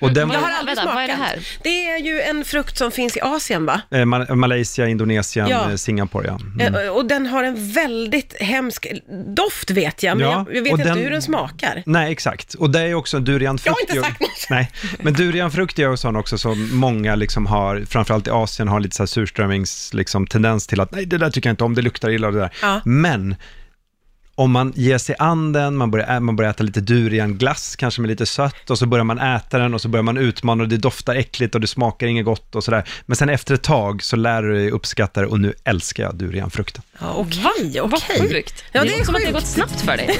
Och 0.00 0.12
den 0.12 0.30
Jag 0.30 0.38
har 0.40 0.50
aldrig 0.50 0.76
Vänta, 0.76 0.82
smakat. 0.82 0.94
vad 0.94 1.04
är 1.04 1.08
det 1.08 1.14
här? 1.22 1.46
Det 1.62 1.86
är 1.90 1.98
ju 1.98 2.20
en 2.20 2.44
frukt 2.44 2.78
som 2.78 2.90
finns 2.90 3.16
i 3.16 3.20
Asien, 3.20 3.66
va? 3.66 3.80
eh, 3.90 3.96
Ma- 3.96 4.34
Malaysia, 4.34 4.88
Indonesien, 4.88 5.48
Ja. 5.48 5.70
eh, 5.70 5.76
Singapore, 5.76 6.26
ja. 6.26 6.38
Mm. 6.64 6.74
Eh, 6.74 6.88
Och 6.90 7.04
den 7.06 7.26
har 7.26 7.44
en 7.44 7.72
väldigt 7.72 8.42
hemsk 8.42 8.86
doft 9.26 9.70
vet 9.70 10.02
jag, 10.02 10.16
men 10.16 10.26
Ja, 10.26 10.44
jag, 10.48 10.56
jag 10.56 10.62
vet 10.62 10.72
och 10.72 10.78
inte 10.78 10.88
den- 10.90 10.98
hur 10.98 11.10
den 11.10 11.22
smakar. 11.22 11.82
Nej, 11.86 12.12
exakt. 12.12 12.54
Och 12.54 12.70
det 12.70 12.80
är 12.80 12.86
ju 12.86 12.94
också 12.94 13.18
durianfrukt. 13.20 13.66
Jag 13.66 13.94
har 13.94 13.96
inte 14.00 14.08
sagt 14.08 14.20
något. 14.20 14.46
Nej, 14.50 14.70
men 15.00 15.12
durianfrukt 15.14 15.78
är 15.78 15.90
ju 15.90 15.96
sån 15.96 16.16
också 16.16 16.38
som 16.38 16.76
många 16.76 17.14
liksom 17.14 17.46
har, 17.46 17.84
framförallt 17.88 18.26
i 18.26 18.30
Asien, 18.30 18.68
har 18.68 18.80
lite 18.80 18.96
så 18.96 19.02
här 19.02 19.06
surströmmings 19.06 19.94
liksom, 19.94 20.26
tendens 20.26 20.66
till 20.66 20.80
att 20.80 20.92
nej, 20.92 21.06
det 21.06 21.18
där 21.18 21.30
tycker 21.30 21.48
jag 21.48 21.52
inte 21.52 21.64
om, 21.64 21.74
det 21.74 21.82
luktar 21.82 22.01
illa 22.10 22.26
och 22.26 22.32
det 22.32 22.38
där. 22.38 22.50
Ja. 22.62 22.80
Men 22.84 23.36
om 24.34 24.50
man 24.52 24.72
ger 24.76 24.98
sig 24.98 25.14
an 25.18 25.52
den, 25.52 25.76
man 25.76 25.90
börjar, 25.90 26.20
man 26.20 26.36
börjar 26.36 26.50
äta 26.50 26.62
lite 26.64 26.80
durianglass, 26.80 27.76
kanske 27.76 28.00
med 28.00 28.08
lite 28.08 28.26
sött, 28.26 28.70
och 28.70 28.78
så 28.78 28.86
börjar 28.86 29.04
man 29.04 29.18
äta 29.18 29.58
den 29.58 29.74
och 29.74 29.80
så 29.80 29.88
börjar 29.88 30.02
man 30.02 30.16
utmana 30.18 30.62
och 30.62 30.68
det 30.68 30.76
doftar 30.76 31.14
äckligt 31.14 31.54
och 31.54 31.60
det 31.60 31.66
smakar 31.66 32.06
inget 32.06 32.24
gott 32.24 32.54
och 32.54 32.64
sådär. 32.64 32.84
Men 33.06 33.16
sen 33.16 33.28
efter 33.28 33.54
ett 33.54 33.62
tag 33.62 34.02
så 34.02 34.16
lär 34.16 34.42
du 34.42 34.52
dig 34.54 34.70
uppskatta 34.70 35.20
det 35.20 35.26
och 35.26 35.40
nu 35.40 35.54
älskar 35.64 36.02
jag 36.04 36.14
durianfrukten. 36.14 36.82
Ja, 37.00 37.12
Okej, 37.12 37.80
Vad 37.80 37.94
okej. 37.94 38.28
sjukt. 38.28 38.64
Ja, 38.72 38.82
det 38.82 38.88
det 38.88 38.94
är 38.98 39.04
som 39.04 39.14
att 39.14 39.20
det 39.20 39.26
har 39.26 39.32
gått 39.32 39.46
snabbt 39.46 39.80
för 39.80 39.96
dig. 39.96 40.06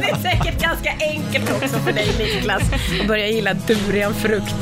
Det 0.00 0.10
är 0.10 0.16
säkert 0.16 0.62
ganska 0.62 0.92
enkelt 1.00 1.50
också 1.50 1.78
för 1.78 1.92
dig 1.92 2.08
Niklas 2.18 2.62
att 3.00 3.06
börja 3.08 3.26
gilla 3.26 3.54
durianfrukt. 3.54 4.54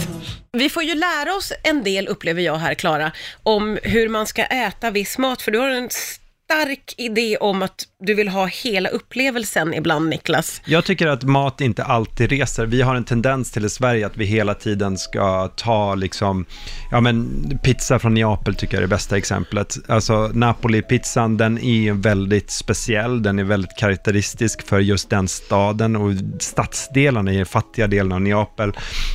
Vi 0.53 0.69
får 0.71 0.83
ju 0.83 0.95
lära 0.95 1.35
oss 1.37 1.53
en 1.63 1.83
del, 1.85 2.09
upplever 2.09 2.43
jag 2.43 2.57
här 2.57 2.75
Klara, 2.75 3.13
om 3.43 3.79
hur 3.83 4.09
man 4.09 4.27
ska 4.27 4.45
äta 4.45 4.91
viss 4.91 5.19
mat, 5.19 5.43
för 5.43 5.51
du 5.53 5.59
har 5.59 5.71
en 5.71 5.89
stark 6.47 6.95
idé 6.97 7.37
om 7.37 7.63
att 7.63 7.89
du 7.99 8.15
vill 8.15 8.29
ha 8.29 8.47
hela 8.47 8.89
upplevelsen 8.89 9.75
ibland, 9.75 10.09
Niklas. 10.09 10.63
Jag 10.65 10.85
tycker 10.85 11.07
att 11.07 11.23
mat 11.23 11.61
inte 11.61 11.85
alltid 11.85 12.31
reser. 12.31 12.67
Vi 12.67 12.83
har 12.83 12.95
en 12.95 13.05
tendens 13.05 13.51
till 13.51 13.65
i 13.65 13.69
Sverige 13.69 14.07
att 14.07 14.17
vi 14.17 14.25
hela 14.25 14.55
tiden 14.55 14.99
ska 14.99 15.49
ta 15.49 15.95
liksom, 15.95 16.45
ja 16.91 17.01
men 17.01 17.59
pizza 17.63 17.99
från 17.99 18.15
Neapel 18.15 18.55
tycker 18.55 18.75
jag 18.75 18.79
är 18.79 18.87
det 18.87 18.95
bästa 18.95 19.17
exemplet. 19.17 19.77
Alltså 19.89 20.31
Napoli-pizzan, 20.35 21.37
den 21.37 21.59
är 21.59 21.93
väldigt 21.93 22.51
speciell, 22.51 23.23
den 23.23 23.39
är 23.39 23.45
väldigt 23.45 23.77
karaktäristisk 23.79 24.63
för 24.63 24.81
just 24.81 25.11
den 25.11 25.29
staden 25.29 25.97
och 25.97 26.13
stadsdelarna 26.41 27.33
i 27.33 27.37
den 27.37 27.47
fattiga 27.47 27.87
delen 27.87 28.13
av 28.13 28.21
Neapel. 28.21 28.73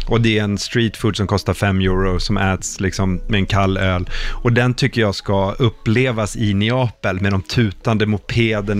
Och 0.07 0.21
det 0.21 0.39
är 0.39 0.43
en 0.43 0.57
street 0.57 0.97
food 0.97 1.17
som 1.17 1.27
kostar 1.27 1.53
5 1.53 1.81
euro 1.81 2.19
som 2.19 2.37
äts 2.37 2.79
liksom 2.79 3.21
med 3.27 3.37
en 3.37 3.45
kall 3.45 3.77
öl. 3.77 4.09
Och 4.43 4.53
den 4.53 4.73
tycker 4.73 5.01
jag 5.01 5.15
ska 5.15 5.51
upplevas 5.51 6.35
i 6.35 6.53
Neapel 6.53 7.21
med 7.21 7.31
de 7.31 7.41
tutande 7.41 8.05
mopederna, 8.05 8.71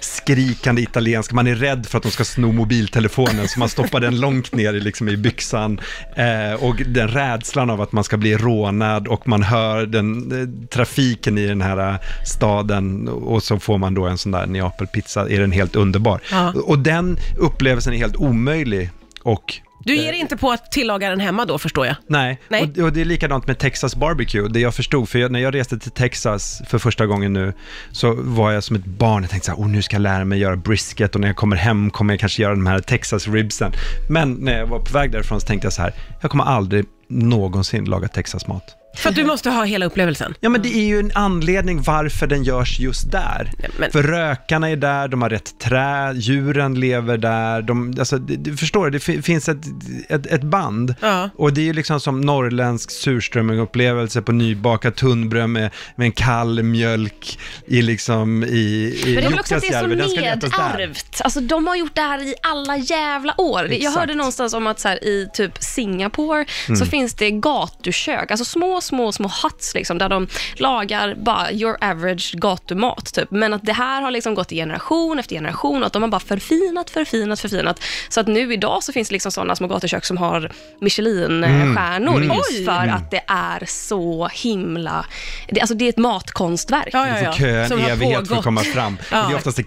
skrikande 0.00 0.82
italienska. 0.82 1.34
Man 1.34 1.46
är 1.46 1.54
rädd 1.54 1.86
för 1.86 1.98
att 1.98 2.02
de 2.02 2.10
ska 2.10 2.24
sno 2.24 2.52
mobiltelefonen 2.52 3.48
så 3.48 3.58
man 3.58 3.68
stoppar 3.68 4.00
den 4.00 4.20
långt 4.20 4.54
ner 4.54 4.74
i, 4.74 4.80
liksom, 4.80 5.08
i 5.08 5.16
byxan. 5.16 5.80
Eh, 6.16 6.64
och 6.64 6.76
den 6.76 7.08
rädslan 7.08 7.70
av 7.70 7.80
att 7.80 7.92
man 7.92 8.04
ska 8.04 8.16
bli 8.16 8.36
rånad 8.36 9.08
och 9.08 9.28
man 9.28 9.42
hör 9.42 9.86
den, 9.86 10.32
eh, 10.40 10.68
trafiken 10.68 11.38
i 11.38 11.46
den 11.46 11.60
här 11.60 11.92
eh, 11.92 11.96
staden 12.24 13.08
och 13.08 13.42
så 13.42 13.58
får 13.58 13.78
man 13.78 13.94
då 13.94 14.06
en 14.06 14.18
sån 14.18 14.32
där 14.32 14.46
Neapelpizza, 14.46 15.28
är 15.30 15.40
den 15.40 15.52
helt 15.52 15.76
underbar. 15.76 16.20
Ja. 16.30 16.52
Och 16.64 16.78
den 16.78 17.18
upplevelsen 17.38 17.92
är 17.92 17.98
helt 17.98 18.16
omöjlig 18.16 18.90
och 19.22 19.60
Du 19.86 19.96
ger 19.96 20.12
inte 20.12 20.36
på 20.36 20.50
att 20.50 20.72
tillaga 20.72 21.10
den 21.10 21.20
hemma 21.20 21.44
då, 21.44 21.58
förstår 21.58 21.86
jag. 21.86 21.96
Nej, 22.06 22.40
Nej. 22.48 22.62
Och, 22.62 22.78
och 22.78 22.92
det 22.92 23.00
är 23.00 23.04
likadant 23.04 23.46
med 23.46 23.58
Texas 23.58 23.96
barbecue. 23.96 24.48
Det 24.48 24.60
jag 24.60 24.74
förstod, 24.74 25.08
för 25.08 25.18
jag, 25.18 25.32
när 25.32 25.40
jag 25.40 25.54
reste 25.54 25.78
till 25.78 25.90
Texas 25.90 26.62
för 26.68 26.78
första 26.78 27.06
gången 27.06 27.32
nu, 27.32 27.52
så 27.92 28.14
var 28.18 28.52
jag 28.52 28.64
som 28.64 28.76
ett 28.76 28.84
barn. 28.84 29.22
Jag 29.22 29.30
tänkte 29.30 29.46
så 29.46 29.52
här, 29.52 29.62
oh, 29.62 29.68
nu 29.68 29.82
ska 29.82 29.96
jag 29.96 30.00
lära 30.00 30.24
mig 30.24 30.38
göra 30.38 30.56
brisket 30.56 31.14
och 31.14 31.20
när 31.20 31.28
jag 31.28 31.36
kommer 31.36 31.56
hem 31.56 31.90
kommer 31.90 32.14
jag 32.14 32.20
kanske 32.20 32.42
göra 32.42 32.54
de 32.54 32.66
här 32.66 32.78
Texas 32.78 33.28
ribsen. 33.28 33.72
Men 34.10 34.32
när 34.32 34.58
jag 34.58 34.66
var 34.66 34.78
på 34.78 34.92
väg 34.92 35.12
därifrån 35.12 35.40
så 35.40 35.46
tänkte 35.46 35.66
jag 35.66 35.72
så 35.72 35.82
här, 35.82 35.94
jag 36.22 36.30
kommer 36.30 36.44
aldrig 36.44 36.84
någonsin 37.08 37.84
laga 37.84 38.08
Texas-mat. 38.08 38.76
För 38.96 39.08
att 39.08 39.14
du 39.16 39.24
måste 39.24 39.50
ha 39.50 39.64
hela 39.64 39.86
upplevelsen. 39.86 40.34
Ja, 40.40 40.48
men 40.48 40.62
det 40.62 40.68
är 40.76 40.86
ju 40.86 40.98
en 41.00 41.10
anledning 41.14 41.82
varför 41.82 42.26
den 42.26 42.44
görs 42.44 42.78
just 42.80 43.10
där. 43.12 43.52
Ja, 43.62 43.68
men- 43.78 43.90
För 43.90 44.02
rökarna 44.02 44.70
är 44.70 44.76
där, 44.76 45.08
de 45.08 45.22
har 45.22 45.30
rätt 45.30 45.58
trä, 45.58 46.12
djuren 46.14 46.80
lever 46.80 47.18
där. 47.18 47.62
De, 47.62 47.94
alltså, 47.98 48.18
du 48.18 48.56
förstår, 48.56 48.90
det 48.90 49.00
fi- 49.00 49.22
finns 49.22 49.48
ett, 49.48 49.64
ett, 50.08 50.26
ett 50.26 50.42
band. 50.42 50.94
Ja. 51.00 51.30
Och 51.36 51.52
det 51.52 51.60
är 51.60 51.64
ju 51.64 51.72
liksom 51.72 52.00
som 52.00 52.20
norrländsk 52.20 52.90
surströmmingupplevelse 52.90 54.22
på 54.22 54.32
nybakat 54.32 54.96
tunnbröd 54.96 55.50
med, 55.50 55.70
med 55.96 56.04
en 56.04 56.12
kall 56.12 56.62
mjölk 56.62 57.38
i 57.66 57.82
liksom 57.82 58.44
i, 58.44 58.46
i 58.48 59.02
Men 59.04 59.14
det 59.14 59.20
är 59.20 59.30
väl 59.30 59.38
också 59.38 59.54
att 59.54 59.60
det 59.62 59.68
är 59.68 59.80
så 59.80 59.86
nedärvt. 59.86 61.20
Alltså, 61.24 61.40
de 61.40 61.66
har 61.66 61.76
gjort 61.76 61.94
det 61.94 62.00
här 62.00 62.22
i 62.22 62.34
alla 62.42 62.76
jävla 62.76 63.40
år. 63.40 63.62
Jag 63.62 63.72
Exakt. 63.72 63.96
hörde 63.96 64.14
någonstans 64.14 64.54
om 64.54 64.66
att 64.66 64.80
så 64.80 64.88
här, 64.88 65.04
i 65.04 65.28
typ 65.34 65.52
Singapore 65.62 66.44
Mm. 66.68 66.76
så 66.76 66.86
finns 66.86 67.14
det 67.14 67.30
gatukök, 67.30 68.30
alltså 68.30 68.44
små, 68.44 68.80
små, 68.86 69.12
små 69.12 69.30
huts 69.42 69.74
liksom, 69.74 69.98
där 69.98 70.08
de 70.08 70.26
lagar 70.56 71.14
bara 71.14 71.52
your 71.52 71.76
average 71.84 72.34
gatumat. 72.36 73.14
Typ. 73.14 73.30
Men 73.30 73.52
att 73.54 73.62
det 73.62 73.72
här 73.72 74.02
har 74.02 74.10
liksom 74.10 74.34
gått 74.34 74.52
i 74.52 74.56
generation 74.56 75.18
efter 75.18 75.36
generation 75.36 75.80
och 75.82 75.86
att 75.86 75.92
de 75.92 76.02
har 76.02 76.08
bara 76.08 76.20
förfinat, 76.20 76.90
förfinat, 76.90 77.40
förfinat. 77.40 77.80
Så 78.08 78.20
att 78.20 78.26
nu 78.26 78.52
idag 78.52 78.82
så 78.82 78.92
finns 78.92 79.08
det 79.08 79.12
liksom 79.12 79.32
sådana 79.32 79.56
små 79.56 79.66
gatukök 79.68 80.04
som 80.04 80.16
har 80.16 80.52
Michelin-stjärnor 80.80 82.16
Mm. 82.16 82.36
just 82.36 82.50
Oj. 82.58 82.64
för 82.64 82.86
att 82.88 83.10
det 83.10 83.22
är 83.28 83.64
så 83.66 84.28
himla... 84.32 85.06
Det, 85.48 85.60
alltså 85.60 85.74
det 85.74 85.84
är 85.84 85.88
ett 85.88 85.96
matkonstverk. 85.96 86.88
Ja, 86.92 87.02
Du 87.04 87.08
ja, 87.08 87.14
får 87.16 87.24
ja. 87.24 87.32
köa 87.32 87.62
en 87.62 87.68
Som 87.68 87.80
har 87.80 87.90
evighet 87.90 88.28
för 88.28 88.36
att 88.36 88.44
komma 88.44 88.60
fram. 88.60 88.98
Ja. 89.10 89.16
Det 89.26 89.32
är 89.32 89.36
oftast 89.36 89.58
en 89.58 89.64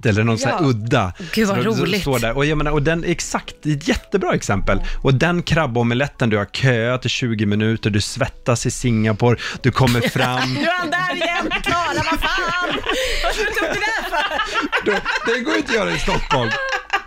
krabbomelett 0.00 0.06
eller 0.06 0.24
någon 0.24 0.38
sån 0.38 0.50
här 0.50 0.58
Ja. 0.60 0.66
udda. 0.68 1.12
Gud, 1.32 1.48
vad 1.48 1.56
som 1.62 1.66
roligt. 1.82 2.00
Står 2.02 2.18
där. 2.18 2.36
Och, 2.36 2.44
jag 2.46 2.58
menar, 2.58 2.70
och 2.72 2.82
den, 2.82 3.04
exakt, 3.04 3.66
ett 3.66 3.88
jättebra 3.88 4.34
exempel. 4.34 4.80
Och 5.02 5.14
den 5.14 5.42
krabbomeletten, 5.42 6.30
du 6.30 6.36
har 6.36 6.44
köat 6.46 7.06
i 7.06 7.08
20 7.08 7.46
minuter, 7.46 7.90
du 7.90 8.00
svettas 8.00 8.66
i 8.66 8.70
Singapore, 8.70 9.36
du 9.62 9.70
kommer 9.72 10.00
fram. 10.08 10.54
Nu 10.54 10.60
är 10.60 10.72
han 10.78 10.90
där 10.90 11.16
igen, 11.16 11.50
Klara, 11.62 11.94
vad 12.10 12.20
fan! 12.20 12.80
Varför 13.24 13.44
tog 13.44 13.68
du 13.68 13.80
det 13.80 13.80
där 13.80 14.10
för? 14.10 14.84
Du, 14.84 14.92
det 15.34 15.40
går 15.40 15.56
inte 15.56 15.68
att 15.70 15.76
göra 15.76 15.90
i 15.92 15.98
Stockholm. 15.98 16.50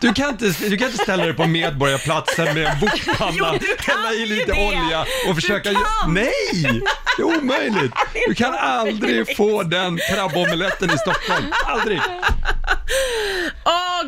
Du 0.02 0.14
kan, 0.14 0.30
inte, 0.30 0.46
du 0.70 0.78
kan 0.78 0.88
inte 0.90 1.04
ställa 1.04 1.24
dig 1.24 1.34
på 1.34 1.46
Medborgarplatsen 1.48 2.46
med 2.54 2.66
en 2.66 2.80
wokpanna, 2.80 3.52
du 3.60 3.68
hälla 3.80 4.14
i 4.14 4.26
lite 4.26 4.52
det. 4.52 4.68
olja 4.68 5.06
och 5.30 5.36
försöka... 5.36 5.70
kan. 5.74 6.14
Nej! 6.14 6.82
Det 7.18 7.22
är 7.22 7.26
omöjligt. 7.38 7.94
Du 8.28 8.36
kan 8.36 8.54
aldrig 8.54 9.38
få 9.38 9.64
den 9.64 10.00
krabbomeletten 10.10 10.90
i 10.92 10.98
Stockholm. 10.98 11.46
Aldrig. 11.66 12.02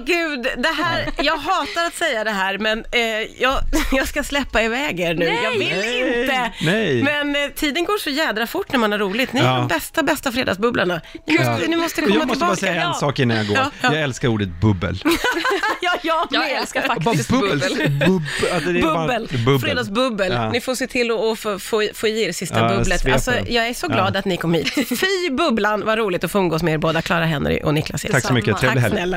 Gud, 0.05 0.47
det 0.57 0.67
här, 0.83 1.09
jag 1.17 1.37
hatar 1.37 1.85
att 1.87 1.93
säga 1.95 2.23
det 2.23 2.31
här 2.31 2.57
men 2.57 2.79
eh, 2.91 3.01
jag, 3.41 3.59
jag 3.91 4.07
ska 4.07 4.23
släppa 4.23 4.61
iväg 4.63 4.99
er 4.99 5.13
nu. 5.13 5.25
Jag 5.25 5.51
vill 5.51 5.59
Nej, 5.69 6.21
inte. 6.21 6.51
nej. 6.61 7.03
Men 7.03 7.35
eh, 7.35 7.49
tiden 7.55 7.85
går 7.85 7.97
så 7.97 8.09
jädra 8.09 8.47
fort 8.47 8.71
när 8.71 8.79
man 8.79 8.91
har 8.91 8.99
roligt. 8.99 9.33
Ni 9.33 9.39
är 9.39 9.43
Ja. 9.45 9.55
de 9.57 9.67
bästa, 9.67 10.03
bästa 10.03 10.31
fredagsbubblarna. 10.31 11.01
Ni 11.27 11.37
måste, 11.37 11.67
ni 11.67 11.75
måste 11.75 12.01
komma 12.01 12.15
Jag 12.15 12.27
måste 12.27 12.45
bara 12.45 12.55
tillbaka. 12.55 12.73
säga 12.73 12.87
en 12.87 12.93
sak 12.93 13.19
innan 13.19 13.37
jag 13.37 13.47
går. 13.47 13.57
Ja, 13.57 13.71
ja. 13.81 13.93
Jag 13.93 14.01
älskar 14.03 14.27
ordet 14.27 14.49
bubbel. 14.61 15.01
ja, 15.81 15.95
jag, 16.03 16.27
Jag 16.31 16.39
med. 16.39 16.57
älskar 16.61 16.87
Bara 16.87 17.01
faktiskt 17.01 17.29
bubbel. 17.29 17.59
bubbel. 17.59 17.89
bubbel. 17.89 18.21
Alltså, 18.53 18.69
det 18.69 18.79
är 18.79 18.83
bara- 18.83 19.01
Bubbel. 19.07 19.27
bubbel. 19.45 19.59
fredagsbubbel. 19.59 20.31
Ja. 20.31 20.49
Ni 20.51 20.61
får 20.61 20.75
se 20.75 20.87
till 20.87 21.11
att 21.11 21.19
att 21.25 21.39
få, 21.39 21.59
få, 21.59 21.87
få 21.93 22.07
i 22.07 22.23
er 22.23 22.31
sista 22.31 22.59
Ja, 22.59 22.77
bubblet. 22.77 23.05
Alltså, 23.13 23.31
jag 23.47 23.67
är 23.67 23.73
så 23.73 23.87
glad 23.87 24.15
Ja. 24.15 24.19
att 24.19 24.25
ni 24.25 24.37
kom 24.37 24.53
hit. 24.53 24.73
Fy 24.73 25.29
bubblan, 25.31 25.85
vad 25.85 25.97
roligt 25.97 26.23
att 26.23 26.31
få 26.31 26.39
umgås 26.39 26.63
med 26.63 26.73
er 26.73 26.77
båda, 26.77 27.01
Clara 27.01 27.25
Henry 27.25 27.59
och 27.63 27.73
Niklas. 27.73 28.05
Tack 28.11 28.25
så 28.25 28.33
mycket. 28.33 28.51
Tack 28.51 28.59
Trevlig 28.59 28.75
Tack 28.83 28.91
helg. 28.91 28.95
snälla. 28.97 29.13